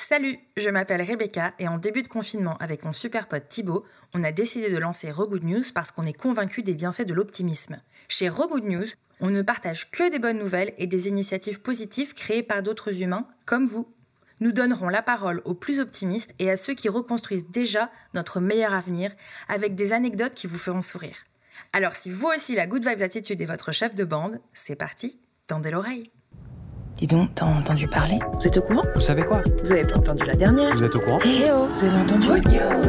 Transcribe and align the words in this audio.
Salut, 0.00 0.38
je 0.56 0.70
m'appelle 0.70 1.02
Rebecca 1.02 1.54
et 1.58 1.66
en 1.66 1.76
début 1.76 2.02
de 2.02 2.08
confinement 2.08 2.56
avec 2.58 2.84
mon 2.84 2.92
super 2.92 3.26
pote 3.26 3.48
Thibaut, 3.48 3.84
on 4.14 4.22
a 4.22 4.30
décidé 4.30 4.70
de 4.70 4.78
lancer 4.78 5.10
Regood 5.10 5.42
News 5.42 5.64
parce 5.74 5.90
qu'on 5.90 6.06
est 6.06 6.12
convaincu 6.12 6.62
des 6.62 6.74
bienfaits 6.74 7.04
de 7.04 7.12
l'optimisme. 7.12 7.78
Chez 8.08 8.28
Regood 8.28 8.64
News, 8.64 8.86
on 9.20 9.28
ne 9.28 9.42
partage 9.42 9.90
que 9.90 10.08
des 10.08 10.20
bonnes 10.20 10.38
nouvelles 10.38 10.72
et 10.78 10.86
des 10.86 11.08
initiatives 11.08 11.60
positives 11.60 12.14
créées 12.14 12.44
par 12.44 12.62
d'autres 12.62 13.02
humains 13.02 13.26
comme 13.44 13.66
vous. 13.66 13.92
Nous 14.38 14.52
donnerons 14.52 14.88
la 14.88 15.02
parole 15.02 15.42
aux 15.44 15.54
plus 15.54 15.80
optimistes 15.80 16.32
et 16.38 16.48
à 16.48 16.56
ceux 16.56 16.74
qui 16.74 16.88
reconstruisent 16.88 17.50
déjà 17.50 17.90
notre 18.14 18.38
meilleur 18.38 18.74
avenir 18.74 19.10
avec 19.48 19.74
des 19.74 19.92
anecdotes 19.92 20.34
qui 20.34 20.46
vous 20.46 20.58
feront 20.58 20.80
sourire. 20.80 21.26
Alors 21.72 21.96
si 21.96 22.08
vous 22.08 22.28
aussi 22.28 22.54
la 22.54 22.68
Good 22.68 22.86
Vibes 22.86 23.02
Attitude 23.02 23.42
est 23.42 23.46
votre 23.46 23.72
chef 23.72 23.96
de 23.96 24.04
bande, 24.04 24.40
c'est 24.54 24.76
parti, 24.76 25.18
tendez 25.48 25.72
l'oreille. 25.72 26.12
Dis 26.98 27.06
donc, 27.06 27.32
t'as 27.36 27.46
entendu 27.46 27.86
parler 27.86 28.18
Vous 28.32 28.46
êtes 28.48 28.56
au 28.56 28.62
courant? 28.62 28.82
Vous 28.96 29.00
savez 29.00 29.22
quoi? 29.22 29.40
Vous 29.62 29.70
avez 29.70 29.82
pas 29.82 30.00
entendu 30.00 30.26
la 30.26 30.34
dernière? 30.34 30.74
Vous 30.74 30.82
êtes 30.82 30.96
au 30.96 30.98
courant? 30.98 31.20
Eh 31.24 31.44
oh, 31.52 31.66
vous 31.66 31.84
avez 31.84 31.96
entendu 31.96 32.26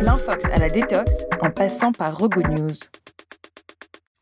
L'infox 0.04 0.46
à 0.46 0.58
la 0.58 0.68
détox 0.68 1.12
en 1.40 1.52
passant 1.52 1.92
par 1.92 2.18
Regood 2.18 2.48
News. 2.48 2.76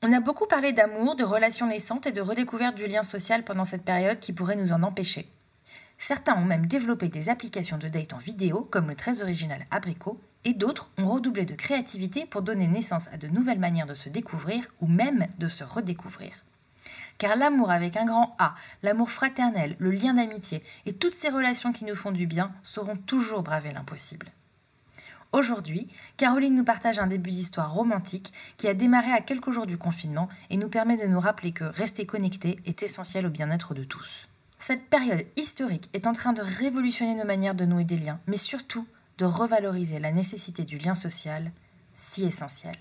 On 0.03 0.11
a 0.11 0.19
beaucoup 0.19 0.45
parlé 0.45 0.73
d'amour, 0.73 1.15
de 1.15 1.23
relations 1.23 1.67
naissantes 1.67 2.05
et 2.05 2.11
de 2.11 2.19
redécouverte 2.19 2.75
du 2.75 2.85
lien 2.85 3.03
social 3.03 3.45
pendant 3.45 3.63
cette 3.63 3.85
période 3.85 4.19
qui 4.19 4.33
pourrait 4.33 4.57
nous 4.57 4.73
en 4.73 4.83
empêcher. 4.83 5.25
Certains 5.97 6.35
ont 6.35 6.45
même 6.45 6.65
développé 6.65 7.07
des 7.07 7.29
applications 7.29 7.77
de 7.77 7.87
date 7.87 8.13
en 8.13 8.17
vidéo, 8.17 8.67
comme 8.69 8.89
le 8.89 8.95
très 8.95 9.21
original 9.21 9.61
Abricot, 9.71 10.19
et 10.43 10.53
d'autres 10.53 10.91
ont 10.97 11.07
redoublé 11.07 11.45
de 11.45 11.55
créativité 11.55 12.25
pour 12.25 12.41
donner 12.41 12.67
naissance 12.67 13.07
à 13.13 13.17
de 13.17 13.27
nouvelles 13.27 13.59
manières 13.59 13.87
de 13.87 13.93
se 13.93 14.09
découvrir 14.09 14.65
ou 14.81 14.87
même 14.87 15.27
de 15.39 15.47
se 15.47 15.63
redécouvrir. 15.63 16.43
Car 17.17 17.35
l'amour 17.35 17.71
avec 17.71 17.97
un 17.97 18.05
grand 18.05 18.35
A, 18.39 18.55
l'amour 18.83 19.09
fraternel, 19.09 19.75
le 19.79 19.91
lien 19.91 20.13
d'amitié 20.13 20.63
et 20.85 20.93
toutes 20.93 21.15
ces 21.15 21.29
relations 21.29 21.73
qui 21.73 21.85
nous 21.85 21.95
font 21.95 22.11
du 22.11 22.27
bien 22.27 22.51
sauront 22.63 22.95
toujours 22.95 23.43
braver 23.43 23.71
l'impossible. 23.71 24.31
Aujourd'hui, 25.33 25.87
Caroline 26.15 26.55
nous 26.55 26.63
partage 26.63 26.99
un 26.99 27.07
début 27.07 27.31
d'histoire 27.31 27.73
romantique 27.73 28.31
qui 28.57 28.67
a 28.67 28.73
démarré 28.73 29.11
à 29.11 29.21
quelques 29.21 29.51
jours 29.51 29.67
du 29.67 29.77
confinement 29.77 30.29
et 30.49 30.57
nous 30.57 30.69
permet 30.69 30.95
de 30.95 31.07
nous 31.07 31.19
rappeler 31.19 31.51
que 31.51 31.65
rester 31.65 32.05
connecté 32.05 32.59
est 32.65 32.81
essentiel 32.81 33.25
au 33.25 33.29
bien-être 33.29 33.73
de 33.73 33.83
tous. 33.83 34.29
Cette 34.57 34.89
période 34.89 35.25
historique 35.35 35.89
est 35.93 36.07
en 36.07 36.13
train 36.13 36.33
de 36.33 36.41
révolutionner 36.41 37.15
nos 37.15 37.25
manières 37.25 37.55
de 37.55 37.65
nouer 37.65 37.83
des 37.83 37.97
liens, 37.97 38.19
mais 38.25 38.37
surtout 38.37 38.87
de 39.17 39.25
revaloriser 39.25 39.99
la 39.99 40.11
nécessité 40.11 40.63
du 40.63 40.77
lien 40.77 40.95
social, 40.95 41.51
si 41.93 42.25
essentiel. 42.25 42.77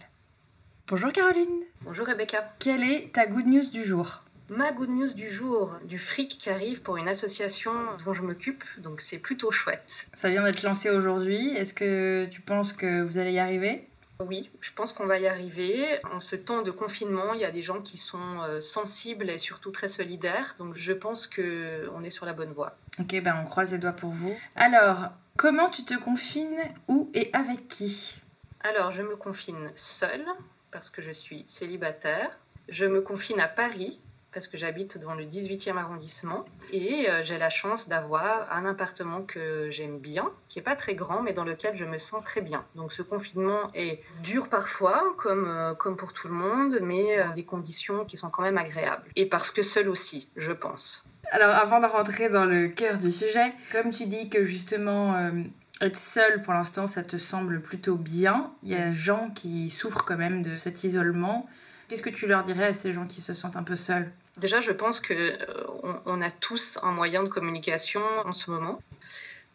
Bonjour 0.88 1.12
Caroline 1.12 1.64
Bonjour 1.82 2.06
Rebecca. 2.06 2.44
Quelle 2.60 2.84
est 2.84 3.12
ta 3.12 3.26
good 3.26 3.46
news 3.46 3.68
du 3.70 3.84
jour? 3.84 4.25
Ma 4.48 4.70
good 4.70 4.90
news 4.90 5.12
du 5.12 5.28
jour, 5.28 5.76
du 5.82 5.98
fric 5.98 6.38
qui 6.38 6.50
arrive 6.50 6.82
pour 6.82 6.98
une 6.98 7.08
association 7.08 7.72
dont 8.04 8.12
je 8.12 8.22
m'occupe, 8.22 8.64
donc 8.78 9.00
c'est 9.00 9.18
plutôt 9.18 9.50
chouette. 9.50 10.08
Ça 10.14 10.30
vient 10.30 10.44
d'être 10.44 10.62
lancé 10.62 10.88
aujourd'hui, 10.90 11.48
est-ce 11.56 11.74
que 11.74 12.26
tu 12.26 12.40
penses 12.40 12.72
que 12.72 13.02
vous 13.02 13.18
allez 13.18 13.32
y 13.32 13.38
arriver? 13.40 13.88
Oui, 14.20 14.48
je 14.60 14.72
pense 14.72 14.92
qu'on 14.92 15.04
va 15.04 15.18
y 15.18 15.26
arriver. 15.26 15.98
En 16.12 16.20
ce 16.20 16.36
temps 16.36 16.62
de 16.62 16.70
confinement, 16.70 17.34
il 17.34 17.40
y 17.40 17.44
a 17.44 17.50
des 17.50 17.60
gens 17.60 17.82
qui 17.82 17.98
sont 17.98 18.40
euh, 18.42 18.60
sensibles 18.60 19.28
et 19.28 19.38
surtout 19.38 19.72
très 19.72 19.88
solidaires, 19.88 20.54
donc 20.58 20.74
je 20.74 20.92
pense 20.92 21.26
qu'on 21.26 22.04
est 22.04 22.10
sur 22.10 22.24
la 22.24 22.32
bonne 22.32 22.52
voie. 22.52 22.76
Ok, 23.00 23.20
ben 23.20 23.36
on 23.42 23.46
croise 23.46 23.72
les 23.72 23.78
doigts 23.78 23.92
pour 23.92 24.10
vous. 24.10 24.34
Alors, 24.54 25.10
comment 25.36 25.68
tu 25.68 25.84
te 25.84 25.98
confines? 25.98 26.60
Où 26.86 27.10
et 27.14 27.30
avec 27.32 27.66
qui? 27.66 28.14
Alors, 28.60 28.92
je 28.92 29.02
me 29.02 29.16
confine 29.16 29.72
seule 29.74 30.24
parce 30.70 30.88
que 30.88 31.02
je 31.02 31.10
suis 31.10 31.44
célibataire. 31.48 32.38
Je 32.68 32.84
me 32.84 33.00
confine 33.00 33.38
à 33.40 33.48
Paris 33.48 34.00
parce 34.36 34.48
que 34.48 34.58
j'habite 34.58 34.98
dans 34.98 35.14
le 35.14 35.24
18e 35.24 35.78
arrondissement 35.78 36.44
et 36.70 37.08
euh, 37.08 37.22
j'ai 37.22 37.38
la 37.38 37.48
chance 37.48 37.88
d'avoir 37.88 38.52
un 38.52 38.66
appartement 38.66 39.22
que 39.22 39.70
j'aime 39.70 39.98
bien, 39.98 40.30
qui 40.50 40.58
est 40.58 40.62
pas 40.62 40.76
très 40.76 40.94
grand 40.94 41.22
mais 41.22 41.32
dans 41.32 41.42
lequel 41.44 41.74
je 41.74 41.86
me 41.86 41.96
sens 41.96 42.22
très 42.22 42.42
bien. 42.42 42.62
Donc 42.74 42.92
ce 42.92 43.00
confinement 43.00 43.70
est 43.72 44.02
dur 44.22 44.50
parfois 44.50 45.02
comme 45.16 45.46
euh, 45.48 45.72
comme 45.72 45.96
pour 45.96 46.12
tout 46.12 46.28
le 46.28 46.34
monde 46.34 46.80
mais 46.82 47.18
euh, 47.18 47.32
des 47.32 47.46
conditions 47.46 48.04
qui 48.04 48.18
sont 48.18 48.28
quand 48.28 48.42
même 48.42 48.58
agréables 48.58 49.04
et 49.16 49.24
parce 49.24 49.50
que 49.50 49.62
seul 49.62 49.88
aussi, 49.88 50.28
je 50.36 50.52
pense. 50.52 51.08
Alors 51.30 51.54
avant 51.54 51.80
de 51.80 51.86
rentrer 51.86 52.28
dans 52.28 52.44
le 52.44 52.68
cœur 52.68 52.98
du 52.98 53.10
sujet, 53.10 53.54
comme 53.72 53.90
tu 53.90 54.04
dis 54.04 54.28
que 54.28 54.44
justement 54.44 55.32
être 55.80 55.96
seul 55.96 56.42
pour 56.42 56.52
l'instant 56.52 56.86
ça 56.86 57.02
te 57.02 57.16
semble 57.16 57.62
plutôt 57.62 57.96
bien, 57.96 58.52
il 58.62 58.68
y 58.68 58.74
a 58.74 58.90
des 58.90 58.94
gens 58.94 59.30
qui 59.34 59.70
souffrent 59.70 60.04
quand 60.04 60.18
même 60.18 60.42
de 60.42 60.54
cet 60.54 60.84
isolement. 60.84 61.48
Qu'est-ce 61.88 62.02
que 62.02 62.10
tu 62.10 62.26
leur 62.26 62.44
dirais 62.44 62.66
à 62.66 62.74
ces 62.74 62.92
gens 62.92 63.06
qui 63.06 63.22
se 63.22 63.32
sentent 63.32 63.56
un 63.56 63.62
peu 63.62 63.76
seuls? 63.76 64.12
Déjà, 64.36 64.60
je 64.60 64.72
pense 64.72 65.00
que 65.00 65.14
euh, 65.14 66.00
on, 66.04 66.20
a 66.20 66.30
tous 66.30 66.78
un 66.82 66.92
moyen 66.92 67.22
de 67.22 67.28
communication 67.28 68.02
en 68.24 68.32
ce 68.32 68.50
moment. 68.50 68.82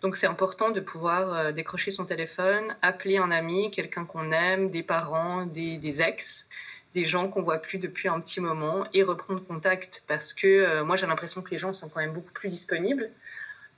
Donc 0.02 0.18
c'est 0.18 0.26
important 0.26 0.72
de 0.72 0.80
pouvoir 0.80 1.34
euh, 1.34 1.52
décrocher 1.52 1.92
son 1.92 2.06
téléphone, 2.06 2.76
appeler 2.82 3.18
un 3.18 3.30
ami, 3.30 3.70
quelqu'un 3.70 4.06
qu'on 4.06 4.32
aime, 4.32 4.72
des 4.72 4.82
parents, 4.82 5.46
des, 5.46 6.02
ex, 6.02 6.50
des 6.96 7.06
gens 7.06 7.28
qu'on 7.28 7.44
voit 7.44 7.60
plus 7.60 7.78
depuis 7.78 8.08
un 8.08 8.20
petit 8.20 8.42
moment 8.42 8.88
et 8.96 9.04
reprendre 9.04 9.46
contact 9.46 10.04
parce 10.08 10.34
que 10.34 10.48
euh, 10.48 10.84
moi 10.84 10.96
j'ai 10.96 11.06
l'impression 11.06 11.44
que 11.44 11.52
les 11.52 11.60
gens 11.60 11.74
sont 11.74 11.88
quand 11.90 12.00
même 12.00 12.14
beaucoup 12.14 12.34
plus 12.34 12.50
disponibles. 12.50 13.12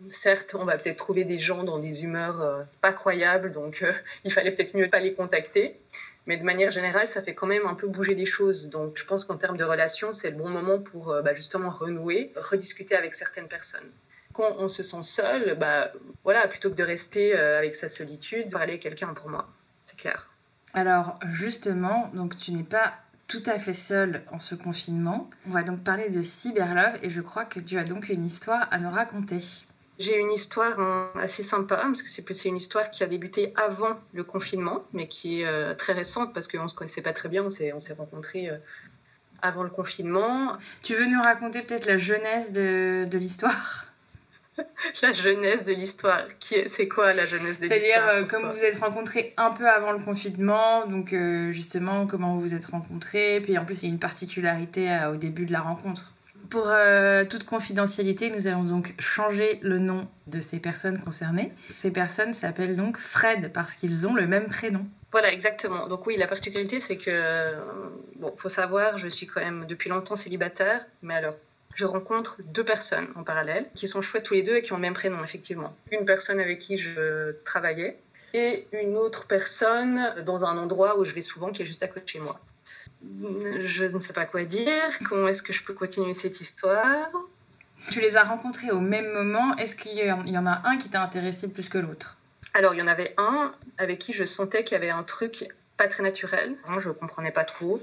Certes, 0.10 0.56
on 0.58 0.64
va 0.64 0.78
peut-être 0.78 0.98
trouver 0.98 1.26
des 1.26 1.40
gens 1.40 1.64
dans 1.64 1.80
des 1.80 2.04
humeurs 2.04 2.66
pas 2.82 2.94
croyables, 2.94 3.52
donc 3.52 3.86
il 4.24 4.32
fallait 4.32 4.52
peut-être 4.52 4.74
mieux 4.74 4.90
pas 4.90 5.00
les 5.00 5.14
contacter. 5.14 5.78
Mais 6.26 6.38
de 6.38 6.44
manière 6.44 6.72
générale, 6.72 7.08
ça 7.08 7.22
fait 7.22 7.34
quand 7.34 7.48
même 7.48 7.68
un 7.68 7.74
peu 7.74 7.88
bouger 7.88 8.16
les 8.16 8.26
choses. 8.26 8.70
Donc 8.70 8.98
je 8.98 9.06
pense 9.06 9.26
qu'en 9.26 9.38
termes 9.38 9.58
de 9.58 9.64
relations, 9.64 10.14
c'est 10.14 10.32
le 10.32 10.38
bon 10.38 10.50
moment 10.50 10.80
pour 10.80 11.12
euh, 11.12 11.22
bah, 11.22 11.34
justement 11.34 11.70
renouer, 11.70 12.32
rediscuter 12.36 12.96
avec 12.96 13.16
certaines 13.16 13.48
personnes. 13.48 13.90
Quand 14.34 14.56
on 14.58 14.70
se 14.70 14.84
sent 14.84 15.04
seul, 15.04 15.58
bah, 15.60 15.92
voilà, 16.24 16.48
plutôt 16.48 16.70
que 16.70 16.76
de 16.76 16.84
rester 16.84 17.36
euh, 17.36 17.58
avec 17.58 17.76
sa 17.76 17.90
solitude, 17.90 18.50
parler 18.52 18.76
à 18.76 18.78
quelqu'un 18.78 19.14
pour 19.14 19.30
moi, 19.30 19.48
c'est 19.86 19.98
clair. 19.98 20.30
Alors 20.74 21.20
justement, 21.32 22.10
donc 22.14 22.38
tu 22.38 22.52
n'es 22.52 22.64
pas 22.64 22.94
tout 23.28 23.44
à 23.46 23.60
fait 23.60 23.74
seul 23.74 24.24
en 24.32 24.40
ce 24.40 24.56
confinement. 24.56 25.30
On 25.48 25.52
va 25.52 25.64
donc 25.64 25.84
parler 25.84 26.10
de 26.10 26.22
cyberlove 26.22 27.00
et 27.04 27.10
je 27.10 27.22
crois 27.22 27.46
que 27.46 27.60
tu 27.60 27.78
as 27.78 27.84
donc 27.84 28.10
une 28.10 28.26
histoire 28.26 28.68
à 28.72 28.80
nous 28.80 28.90
raconter. 28.90 29.40
J'ai 30.00 30.18
une 30.18 30.32
histoire 30.32 30.80
hein, 30.80 31.12
assez 31.16 31.44
sympa, 31.44 31.76
parce 31.76 32.02
que 32.02 32.34
c'est 32.34 32.50
une 32.50 32.58
histoire 32.58 32.90
qui 32.90 33.04
a 33.04 33.08
débuté 33.08 33.54
avant 33.56 34.00
le 34.14 34.24
confinement, 34.24 34.84
mais 34.92 35.08
qui 35.08 35.42
est 35.42 35.46
euh, 35.46 35.76
très 35.76 35.94
récente, 35.94 36.34
parce 36.34 36.48
qu'on 36.48 36.64
ne 36.64 36.68
se 36.68 36.76
connaissait 36.76 37.04
pas 37.04 37.14
très 37.14 37.30
bien, 37.30 37.44
on 37.44 37.50
s'est 37.50 37.74
on 37.74 37.80
s'est 37.80 37.94
rencontrés 37.94 38.50
euh, 38.50 38.58
avant 39.42 39.64
le 39.64 39.70
confinement. 39.70 40.58
Tu 40.82 40.96
veux 40.96 41.06
nous 41.06 41.22
raconter 41.22 41.62
peut-être 41.62 41.86
la 41.86 41.98
jeunesse 41.98 42.52
de, 42.54 43.06
de 43.10 43.18
l'histoire? 43.18 43.86
La 45.02 45.14
jeunesse 45.14 45.64
de 45.64 45.74
l'histoire, 45.74 46.28
c'est 46.40 46.88
quoi 46.88 47.14
la 47.14 47.26
jeunesse 47.26 47.58
de 47.58 47.64
l'histoire 47.64 47.80
C'est-à-dire, 47.80 48.08
euh, 48.08 48.26
comme 48.26 48.46
vous 48.46 48.54
vous 48.54 48.64
êtes 48.64 48.80
rencontrés 48.80 49.34
un 49.38 49.52
peu 49.52 49.68
avant 49.68 49.92
le 49.92 50.00
confinement, 50.00 50.86
donc 50.86 51.14
euh, 51.14 51.52
justement, 51.52 52.06
comment 52.06 52.36
vous 52.36 52.42
vous 52.42 52.56
êtes 52.56 52.66
rencontrés, 52.66 53.40
puis 53.42 53.58
en 53.58 53.66
plus, 53.66 53.84
il 53.84 53.88
y 53.88 53.90
a 53.90 53.94
une 53.94 54.00
particularité 54.00 54.92
euh, 54.92 55.14
au 55.14 55.16
début 55.16 55.46
de 55.46 55.52
la 55.52 55.62
rencontre. 55.62 56.13
Pour 56.54 56.70
euh, 56.70 57.26
toute 57.26 57.46
confidentialité, 57.46 58.30
nous 58.30 58.46
allons 58.46 58.66
donc 58.66 58.94
changer 59.00 59.58
le 59.64 59.80
nom 59.80 60.08
de 60.28 60.40
ces 60.40 60.60
personnes 60.60 61.02
concernées. 61.02 61.52
Ces 61.74 61.90
personnes 61.90 62.36
s'appellent 62.36 62.76
donc 62.76 63.00
Fred 63.00 63.52
parce 63.52 63.74
qu'ils 63.74 64.06
ont 64.06 64.14
le 64.14 64.28
même 64.28 64.46
prénom. 64.46 64.86
Voilà, 65.12 65.34
exactement. 65.34 65.88
Donc 65.88 66.06
oui, 66.06 66.16
la 66.16 66.28
particularité, 66.28 66.80
c'est 66.80 66.98
que, 66.98 67.10
euh, 67.10 67.54
bon, 68.18 68.32
faut 68.36 68.50
savoir, 68.50 69.00
je 69.00 69.08
suis 69.08 69.26
quand 69.26 69.42
même 69.42 69.66
depuis 69.68 69.90
longtemps 69.90 70.16
célibataire, 70.16 70.86
mais 71.02 71.16
alors, 71.16 71.34
je 71.74 71.86
rencontre 71.86 72.40
deux 72.46 72.64
personnes 72.64 73.08
en 73.16 73.24
parallèle 73.24 73.66
qui 73.74 73.88
sont 73.88 74.04
chouettes 74.04 74.26
tous 74.26 74.36
les 74.36 74.44
deux 74.44 74.58
et 74.58 74.62
qui 74.62 74.74
ont 74.74 74.78
le 74.78 74.84
même 74.84 74.94
prénom, 74.94 75.24
effectivement. 75.24 75.76
Une 75.92 76.06
personne 76.06 76.40
avec 76.40 76.60
qui 76.60 76.78
je 76.78 77.32
travaillais 77.46 77.98
et 78.36 78.68
une 78.74 78.96
autre 78.96 79.26
personne 79.26 80.14
dans 80.24 80.46
un 80.46 80.56
endroit 80.60 81.00
où 81.00 81.04
je 81.04 81.16
vais 81.16 81.22
souvent, 81.22 81.50
qui 81.50 81.64
est 81.64 81.66
juste 81.66 81.82
à 81.82 81.88
côté 81.88 82.02
de 82.02 82.10
chez 82.10 82.20
moi. 82.20 82.40
Je 83.62 83.86
ne 83.86 84.00
sais 84.00 84.14
pas 84.14 84.26
quoi 84.26 84.46
dire. 84.46 84.84
Comment 85.08 85.28
est-ce 85.28 85.44
que 85.44 85.54
je 85.54 85.64
peux 85.64 85.74
continuer 85.74 86.14
cette 86.14 86.40
histoire? 86.42 87.10
Tu 87.90 88.00
les 88.00 88.16
as 88.16 88.24
rencontrés 88.24 88.72
au 88.72 88.80
même 88.80 89.12
moment. 89.12 89.56
Est-ce 89.58 89.76
qu'il 89.76 89.98
y 89.98 90.38
en 90.38 90.46
a 90.46 90.62
un 90.68 90.78
qui 90.78 90.90
t'a 90.90 91.02
intéressé 91.02 91.50
plus 91.50 91.70
que 91.70 91.78
l'autre? 91.78 92.18
Alors, 92.54 92.74
il 92.74 92.80
y 92.80 92.82
en 92.82 92.88
avait 92.88 93.14
un 93.18 93.54
avec 93.78 94.00
qui 94.00 94.14
je 94.14 94.26
sentais 94.26 94.64
qu'il 94.64 94.76
y 94.76 94.78
avait 94.78 94.90
un 94.90 95.04
truc 95.04 95.48
pas 95.76 95.88
très 95.88 96.04
naturel. 96.04 96.56
Moi, 96.68 96.80
je 96.80 96.90
ne 96.90 96.94
comprenais 96.94 97.32
pas 97.32 97.44
trop. 97.44 97.82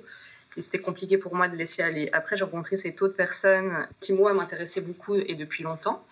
Et 0.57 0.63
c'était 0.63 0.81
compliqué 0.81 1.17
pour 1.17 1.35
moi 1.35 1.49
de 1.49 1.57
laisser 1.57 1.83
aller. 1.83 2.09
Après, 2.13 2.37
j'ai 2.37 2.45
rencontré 2.45 2.77
cette 2.77 3.01
autre 3.03 3.15
personne 3.15 3.87
qui, 4.01 4.13
moi, 4.13 4.33
m'intéressait 4.33 4.81
beaucoup 4.81 5.15
et 5.15 5.35
depuis 5.35 5.63
longtemps, 5.63 6.05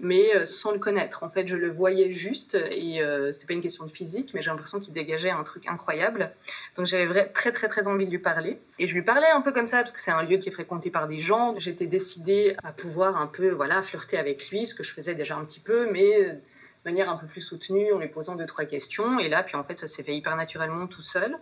mais 0.00 0.34
euh, 0.34 0.44
sans 0.44 0.72
le 0.72 0.78
connaître. 0.78 1.22
En 1.22 1.28
fait, 1.28 1.46
je 1.46 1.56
le 1.56 1.68
voyais 1.68 2.10
juste 2.12 2.54
et 2.54 3.02
euh, 3.02 3.32
c'était 3.32 3.46
pas 3.46 3.52
une 3.52 3.60
question 3.60 3.84
de 3.84 3.90
physique, 3.90 4.32
mais 4.34 4.42
j'ai 4.42 4.50
l'impression 4.50 4.80
qu'il 4.80 4.92
dégageait 4.92 5.30
un 5.30 5.44
truc 5.44 5.66
incroyable. 5.66 6.32
Donc, 6.76 6.86
j'avais 6.86 7.28
très, 7.28 7.52
très, 7.52 7.68
très 7.68 7.86
envie 7.86 8.06
de 8.06 8.10
lui 8.10 8.18
parler. 8.18 8.58
Et 8.78 8.86
je 8.86 8.94
lui 8.94 9.02
parlais 9.02 9.28
un 9.28 9.40
peu 9.40 9.52
comme 9.52 9.66
ça, 9.66 9.78
parce 9.78 9.92
que 9.92 10.00
c'est 10.00 10.10
un 10.10 10.22
lieu 10.22 10.38
qui 10.38 10.48
est 10.48 10.52
fréquenté 10.52 10.90
par 10.90 11.06
des 11.08 11.18
gens. 11.18 11.54
J'étais 11.58 11.86
décidée 11.86 12.56
à 12.64 12.72
pouvoir 12.72 13.16
un 13.16 13.26
peu, 13.26 13.50
voilà, 13.50 13.82
flirter 13.82 14.16
avec 14.16 14.50
lui, 14.50 14.66
ce 14.66 14.74
que 14.74 14.82
je 14.82 14.92
faisais 14.92 15.14
déjà 15.14 15.36
un 15.36 15.44
petit 15.44 15.60
peu, 15.60 15.90
mais 15.92 16.24
de 16.24 16.90
manière 16.90 17.10
un 17.10 17.16
peu 17.16 17.26
plus 17.26 17.42
soutenue, 17.42 17.92
en 17.92 17.98
lui 17.98 18.08
posant 18.08 18.36
deux, 18.36 18.46
trois 18.46 18.64
questions. 18.64 19.18
Et 19.18 19.28
là, 19.28 19.42
puis 19.42 19.56
en 19.56 19.62
fait, 19.62 19.78
ça 19.78 19.86
s'est 19.86 20.02
fait 20.02 20.16
hyper 20.16 20.34
naturellement 20.36 20.86
tout 20.86 21.02
seul. 21.02 21.36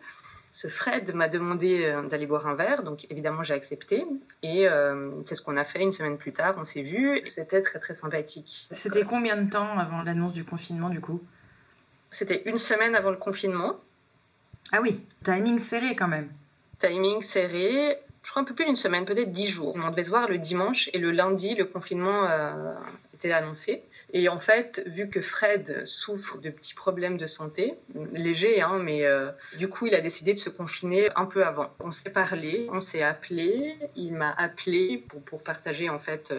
Ce 0.61 0.67
Fred 0.67 1.15
m'a 1.15 1.29
demandé 1.29 1.85
euh, 1.85 2.03
d'aller 2.09 2.27
boire 2.27 2.49
un 2.49 2.57
verre, 2.57 2.83
donc 2.83 3.07
évidemment 3.11 3.45
j'ai 3.45 3.55
accepté. 3.55 4.05
Et 4.43 4.69
euh, 4.69 5.13
c'est 5.25 5.37
ce 5.37 5.43
qu'on 5.43 5.57
a 5.57 5.63
fait 5.63 5.81
une 5.81 5.93
semaine 5.93 6.19
plus 6.19 6.33
tard, 6.33 6.57
on 6.59 6.65
s'est 6.65 6.83
vu. 6.83 7.21
C'était 7.23 7.63
très 7.63 7.79
très 7.79 7.95
sympathique. 7.95 8.67
C'était 8.73 9.05
combien 9.05 9.41
de 9.41 9.49
temps 9.49 9.79
avant 9.79 10.03
l'annonce 10.03 10.33
du 10.33 10.45
confinement 10.45 10.89
du 10.89 11.01
coup? 11.01 11.23
C'était 12.11 12.43
une 12.47 12.59
semaine 12.59 12.97
avant 12.97 13.11
le 13.13 13.19
confinement. 13.19 13.77
Ah 14.73 14.81
oui, 14.83 15.01
timing 15.23 15.61
serré 15.61 15.95
quand 15.95 16.09
même. 16.09 16.29
Timing 16.81 17.23
serré, 17.23 17.97
je 18.25 18.31
crois 18.33 18.43
un 18.43 18.45
peu 18.45 18.57
plus 18.57 18.65
d'une 18.65 18.75
semaine, 18.75 19.05
peut-être 19.05 19.31
dix 19.31 19.47
jours. 19.47 19.77
On 19.77 19.91
devait 19.91 20.03
se 20.03 20.11
voir 20.11 20.29
le 20.29 20.39
dimanche 20.39 20.91
et 20.93 20.99
le 20.99 21.13
lundi, 21.13 21.55
le 21.55 21.67
confinement 21.67 22.25
euh, 22.25 22.75
était 23.19 23.33
annoncé. 23.33 23.85
Et 24.13 24.29
en 24.29 24.39
fait, 24.39 24.83
vu 24.87 25.11
que 25.11 25.21
Fred 25.21 25.85
souffre 25.85 26.39
de 26.39 26.51
petits 26.51 26.75
problèmes 26.75 27.17
de 27.17 27.27
santé, 27.27 27.75
légers, 28.13 28.61
hein, 28.61 28.79
mais 28.79 29.05
euh, 29.05 29.31
du 29.59 29.69
coup, 29.69 29.87
il 29.87 29.95
a 29.95 30.01
décidé 30.01 30.35
de 30.35 30.39
se 30.39 30.51
confiner 30.51 31.11
un 31.17 31.27
peu 31.27 31.45
avant. 31.45 31.71
On 31.81 31.91
s'est 31.91 32.13
parlé, 32.13 32.69
on 32.73 32.81
s'est 32.81 33.03
appelé, 33.03 33.75
il 33.97 34.15
m'a 34.15 34.31
appelé 34.31 35.05
pour, 35.09 35.21
pour, 35.23 35.43
partager 35.43 35.89
en 35.89 35.99
fait 35.99 36.35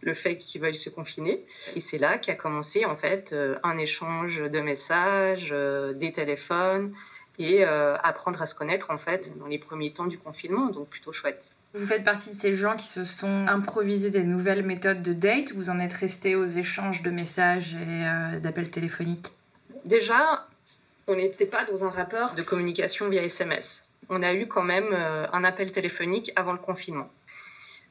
le 0.00 0.14
fait 0.14 0.36
qu'il 0.36 0.60
veuille 0.60 0.74
se 0.74 0.90
confiner. 0.90 1.44
Et 1.76 1.80
c'est 1.80 1.98
là 1.98 2.18
qu'a 2.18 2.34
commencé 2.34 2.84
en 2.84 2.96
fait 2.96 3.32
euh, 3.32 3.56
un 3.62 3.78
échange 3.78 4.42
de 4.42 4.60
messages, 4.60 5.50
euh, 5.52 5.92
des 5.92 6.12
téléphones 6.12 6.94
et 7.38 7.64
apprendre 7.64 8.40
à 8.42 8.46
se 8.46 8.54
connaître 8.54 8.92
en 8.92 8.96
fait 8.96 9.36
dans 9.38 9.48
les 9.48 9.58
premiers 9.58 9.92
temps 9.92 10.06
du 10.06 10.18
confinement, 10.18 10.66
donc 10.66 10.88
plutôt 10.88 11.10
chouette. 11.10 11.56
Vous 11.74 11.86
faites 11.86 12.04
partie 12.04 12.30
de 12.30 12.36
ces 12.36 12.54
gens 12.54 12.76
qui 12.76 12.86
se 12.86 13.02
sont 13.02 13.46
improvisés 13.48 14.10
des 14.10 14.22
nouvelles 14.22 14.64
méthodes 14.64 15.02
de 15.02 15.12
date 15.12 15.50
ou 15.50 15.56
vous 15.56 15.70
en 15.70 15.80
êtes 15.80 15.92
resté 15.92 16.36
aux 16.36 16.46
échanges 16.46 17.02
de 17.02 17.10
messages 17.10 17.74
et 17.74 18.06
euh, 18.06 18.38
d'appels 18.38 18.70
téléphoniques? 18.70 19.32
Déjà, 19.84 20.46
on 21.08 21.16
n'était 21.16 21.46
pas 21.46 21.64
dans 21.64 21.84
un 21.84 21.90
rapport 21.90 22.36
de 22.36 22.42
communication 22.42 23.08
via 23.08 23.24
SMS. 23.24 23.88
On 24.08 24.22
a 24.22 24.34
eu 24.34 24.46
quand 24.46 24.62
même 24.62 24.90
euh, 24.92 25.26
un 25.32 25.42
appel 25.42 25.72
téléphonique 25.72 26.30
avant 26.36 26.52
le 26.52 26.58
confinement. 26.58 27.10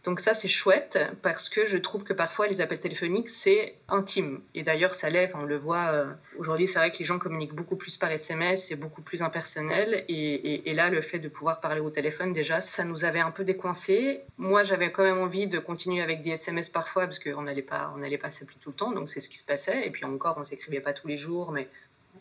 Donc 0.04 0.20
ça, 0.20 0.34
c'est 0.34 0.50
chouette 0.50 1.00
parce 1.22 1.48
que 1.48 1.66
je 1.66 1.78
trouve 1.78 2.04
que 2.04 2.12
parfois 2.12 2.48
les 2.48 2.60
appels 2.60 2.80
téléphoniques, 2.80 3.30
c'est 3.30 3.76
intime. 3.88 4.42
Et 4.54 4.64
d'ailleurs, 4.64 4.94
ça 4.94 5.10
lève, 5.10 5.34
on 5.36 5.44
le 5.44 5.56
voit. 5.56 5.94
Euh, 5.94 6.12
aujourd'hui, 6.38 6.68
c'est 6.68 6.78
vrai 6.78 6.92
que 6.92 6.98
les 6.98 7.06
gens 7.06 7.20
communiquent 7.20 7.56
beaucoup 7.56 7.78
plus 7.78 7.96
par 7.98 8.12
SMS, 8.12 8.68
c'est 8.68 8.76
beaucoup 8.76 9.02
plus 9.02 9.22
impersonnel. 9.22 10.04
Et, 10.10 10.74
là, 10.74 10.90
le 10.90 11.00
fait 11.02 11.20
de 11.20 11.30
pouvoir 11.30 11.62
parler 11.62 11.80
au 11.80 11.90
téléphone, 11.90 12.34
déjà, 12.34 12.60
ça 12.60 12.84
nous 12.84 13.06
avait 13.06 13.22
un 13.22 13.32
peu 13.32 13.46
décoincé. 13.46 14.22
Moi, 14.38 14.64
j'avais 14.64 14.92
quand 14.92 15.04
même 15.04 15.20
envie 15.20 15.48
de 15.48 15.60
continuer 15.60 16.02
avec 16.02 16.22
des 16.22 16.32
SMS 16.32 16.70
parfois 16.70 17.04
parce 17.06 17.20
qu'on 17.20 17.44
n'allait 17.44 17.62
pas, 17.62 17.94
on 17.96 18.18
pas 18.18 18.30
s'appeler 18.30 18.58
tout 18.60 18.72
le 18.72 18.76
temps. 18.76 18.92
Donc 18.92 19.10
c'est 19.10 19.22
ce 19.22 19.30
qui 19.30 19.38
se 19.38 19.46
passait. 19.46 19.88
Et 19.88 19.90
puis 19.90 20.04
encore, 20.04 20.36
on 20.38 20.44
s'écrivait 20.44 20.82
pas 20.82 20.92
tous 20.92 21.08
les 21.08 21.18
jours, 21.18 21.54
mais 21.54 21.70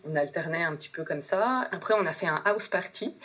on 0.04 0.14
alternait 0.14 0.62
un 0.62 0.76
petit 0.76 0.88
peu 0.88 1.04
comme 1.04 1.20
ça. 1.20 1.68
Après, 1.72 1.94
on 1.94 2.06
a 2.06 2.12
fait 2.12 2.26
un 2.26 2.42
house 2.44 2.68
party. 2.68 3.16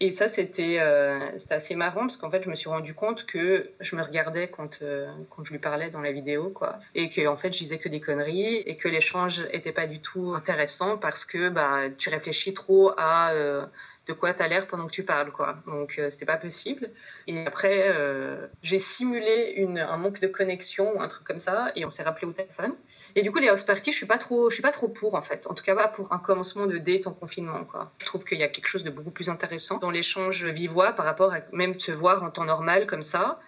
Et 0.00 0.10
ça, 0.10 0.26
c'était 0.26 0.78
euh, 0.80 1.30
assez 1.50 1.76
marrant 1.76 2.00
parce 2.00 2.16
qu'en 2.16 2.30
fait, 2.30 2.42
je 2.42 2.50
me 2.50 2.56
suis 2.56 2.68
rendu 2.68 2.94
compte 2.94 3.26
que 3.26 3.70
je 3.80 3.94
me 3.94 4.02
regardais 4.02 4.50
quand, 4.50 4.82
euh, 4.82 5.06
quand 5.30 5.44
je 5.44 5.52
lui 5.52 5.60
parlais 5.60 5.90
dans 5.90 6.00
la 6.00 6.10
vidéo, 6.10 6.50
quoi. 6.50 6.80
Et 6.96 7.08
que, 7.08 7.26
en 7.28 7.36
fait, 7.36 7.52
je 7.52 7.58
disais 7.58 7.78
que 7.78 7.88
des 7.88 8.00
conneries 8.00 8.56
et 8.56 8.76
que 8.76 8.88
l'échange 8.88 9.46
n'était 9.52 9.72
pas 9.72 9.86
du 9.86 10.00
tout 10.00 10.34
intéressant 10.34 10.98
parce 10.98 11.24
que 11.24 11.48
bah, 11.48 11.82
tu 11.96 12.08
réfléchis 12.08 12.54
trop 12.54 12.92
à. 12.96 13.30
Euh, 13.32 13.66
de 14.06 14.12
quoi 14.12 14.34
tu 14.34 14.42
as 14.42 14.48
l'air 14.48 14.66
pendant 14.66 14.86
que 14.86 14.92
tu 14.92 15.02
parles, 15.02 15.32
quoi. 15.32 15.56
Donc, 15.66 15.96
euh, 15.98 16.10
c'était 16.10 16.26
pas 16.26 16.36
possible. 16.36 16.90
Et 17.26 17.46
après, 17.46 17.88
euh, 17.88 18.46
j'ai 18.62 18.78
simulé 18.78 19.54
une, 19.56 19.78
un 19.78 19.96
manque 19.96 20.20
de 20.20 20.26
connexion 20.26 20.96
ou 20.96 21.00
un 21.00 21.08
truc 21.08 21.26
comme 21.26 21.38
ça, 21.38 21.72
et 21.74 21.84
on 21.84 21.90
s'est 21.90 22.02
rappelé 22.02 22.26
au 22.26 22.32
téléphone. 22.32 22.74
Et 23.14 23.22
du 23.22 23.32
coup, 23.32 23.38
les 23.38 23.48
house 23.48 23.62
parties, 23.62 23.92
je 23.92 23.96
suis 23.96 24.06
pas 24.06 24.18
trop, 24.18 24.50
je 24.50 24.54
suis 24.54 24.62
pas 24.62 24.72
trop 24.72 24.88
pour, 24.88 25.14
en 25.14 25.22
fait. 25.22 25.46
En 25.46 25.54
tout 25.54 25.64
cas, 25.64 25.74
pas 25.74 25.88
pour 25.88 26.12
un 26.12 26.18
commencement 26.18 26.66
de 26.66 26.78
date 26.78 27.06
en 27.06 27.12
confinement, 27.12 27.64
quoi. 27.64 27.92
Je 27.98 28.06
trouve 28.06 28.24
qu'il 28.24 28.38
y 28.38 28.42
a 28.42 28.48
quelque 28.48 28.68
chose 28.68 28.84
de 28.84 28.90
beaucoup 28.90 29.10
plus 29.10 29.28
intéressant 29.28 29.78
dans 29.78 29.90
l'échange 29.90 30.44
vivois 30.44 30.92
par 30.92 31.06
rapport 31.06 31.32
à 31.32 31.38
même 31.52 31.76
te 31.76 31.90
voir 31.90 32.22
en 32.22 32.30
temps 32.30 32.44
normal 32.44 32.86
comme 32.86 33.02
ça 33.02 33.40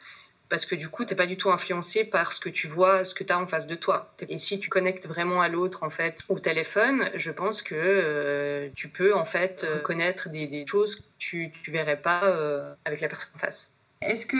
parce 0.48 0.66
que 0.66 0.74
du 0.74 0.88
coup, 0.88 1.04
tu 1.04 1.12
n'es 1.12 1.16
pas 1.16 1.26
du 1.26 1.36
tout 1.36 1.50
influencé 1.50 2.04
par 2.04 2.32
ce 2.32 2.40
que 2.40 2.48
tu 2.48 2.66
vois, 2.66 3.04
ce 3.04 3.14
que 3.14 3.24
tu 3.24 3.32
as 3.32 3.38
en 3.38 3.46
face 3.46 3.66
de 3.66 3.74
toi. 3.74 4.14
Et 4.28 4.38
si 4.38 4.60
tu 4.60 4.68
connectes 4.68 5.06
vraiment 5.06 5.40
à 5.40 5.48
l'autre, 5.48 5.82
en 5.82 5.90
fait, 5.90 6.22
au 6.28 6.38
téléphone, 6.38 7.10
je 7.14 7.30
pense 7.30 7.62
que 7.62 7.74
euh, 7.76 8.68
tu 8.74 8.88
peux, 8.88 9.14
en 9.14 9.24
fait, 9.24 9.66
connaître 9.82 10.28
des, 10.28 10.64
choses 10.66 10.96
que 10.96 11.02
tu 11.18 11.52
ne 11.68 11.72
verrais 11.72 12.00
pas 12.00 12.24
euh, 12.24 12.72
avec 12.84 13.00
la 13.00 13.08
personne 13.08 13.30
en 13.34 13.38
face. 13.38 13.72
Est-ce 14.00 14.26
que 14.26 14.36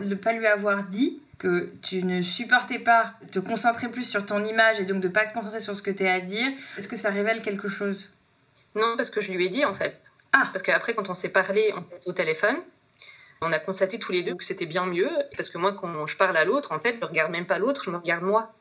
ne 0.00 0.14
pas 0.14 0.32
lui 0.32 0.46
avoir 0.46 0.84
dit 0.84 1.20
que 1.38 1.70
tu 1.82 2.02
ne 2.02 2.20
supportais 2.20 2.80
pas 2.80 3.14
te 3.30 3.38
concentrer 3.38 3.88
plus 3.88 4.02
sur 4.02 4.26
ton 4.26 4.44
image 4.44 4.80
et 4.80 4.84
donc 4.84 5.00
de 5.00 5.08
pas 5.08 5.24
te 5.24 5.32
concentrer 5.32 5.60
sur 5.60 5.74
ce 5.74 5.82
que 5.82 5.90
tu 5.90 6.06
as 6.06 6.14
à 6.14 6.20
dire, 6.20 6.48
est-ce 6.76 6.88
que 6.88 6.96
ça 6.96 7.10
révèle 7.10 7.40
quelque 7.42 7.68
chose? 7.68 8.08
Non, 8.74 8.96
parce 8.96 9.10
que 9.10 9.20
je 9.20 9.32
lui 9.32 9.46
ai 9.46 9.48
dit, 9.48 9.64
en 9.64 9.74
fait. 9.74 10.00
Ah 10.32 10.48
Parce 10.52 10.62
qu'après, 10.62 10.94
quand 10.94 11.08
on 11.08 11.14
s'est 11.14 11.30
parlé 11.30 11.72
au 12.04 12.12
téléphone, 12.12 12.56
on 13.40 13.52
a 13.52 13.58
constaté 13.58 13.98
tous 13.98 14.12
les 14.12 14.22
deux 14.22 14.34
que 14.34 14.44
c'était 14.44 14.66
bien 14.66 14.86
mieux, 14.86 15.10
parce 15.36 15.50
que 15.50 15.58
moi, 15.58 15.72
quand 15.72 16.06
je 16.06 16.16
parle 16.16 16.36
à 16.36 16.44
l'autre, 16.44 16.72
en 16.72 16.78
fait, 16.78 16.98
je 17.00 17.06
regarde 17.06 17.30
même 17.32 17.46
pas 17.46 17.58
l'autre, 17.58 17.82
je 17.84 17.90
me 17.90 17.96
regarde 17.96 18.24
moi. 18.24 18.52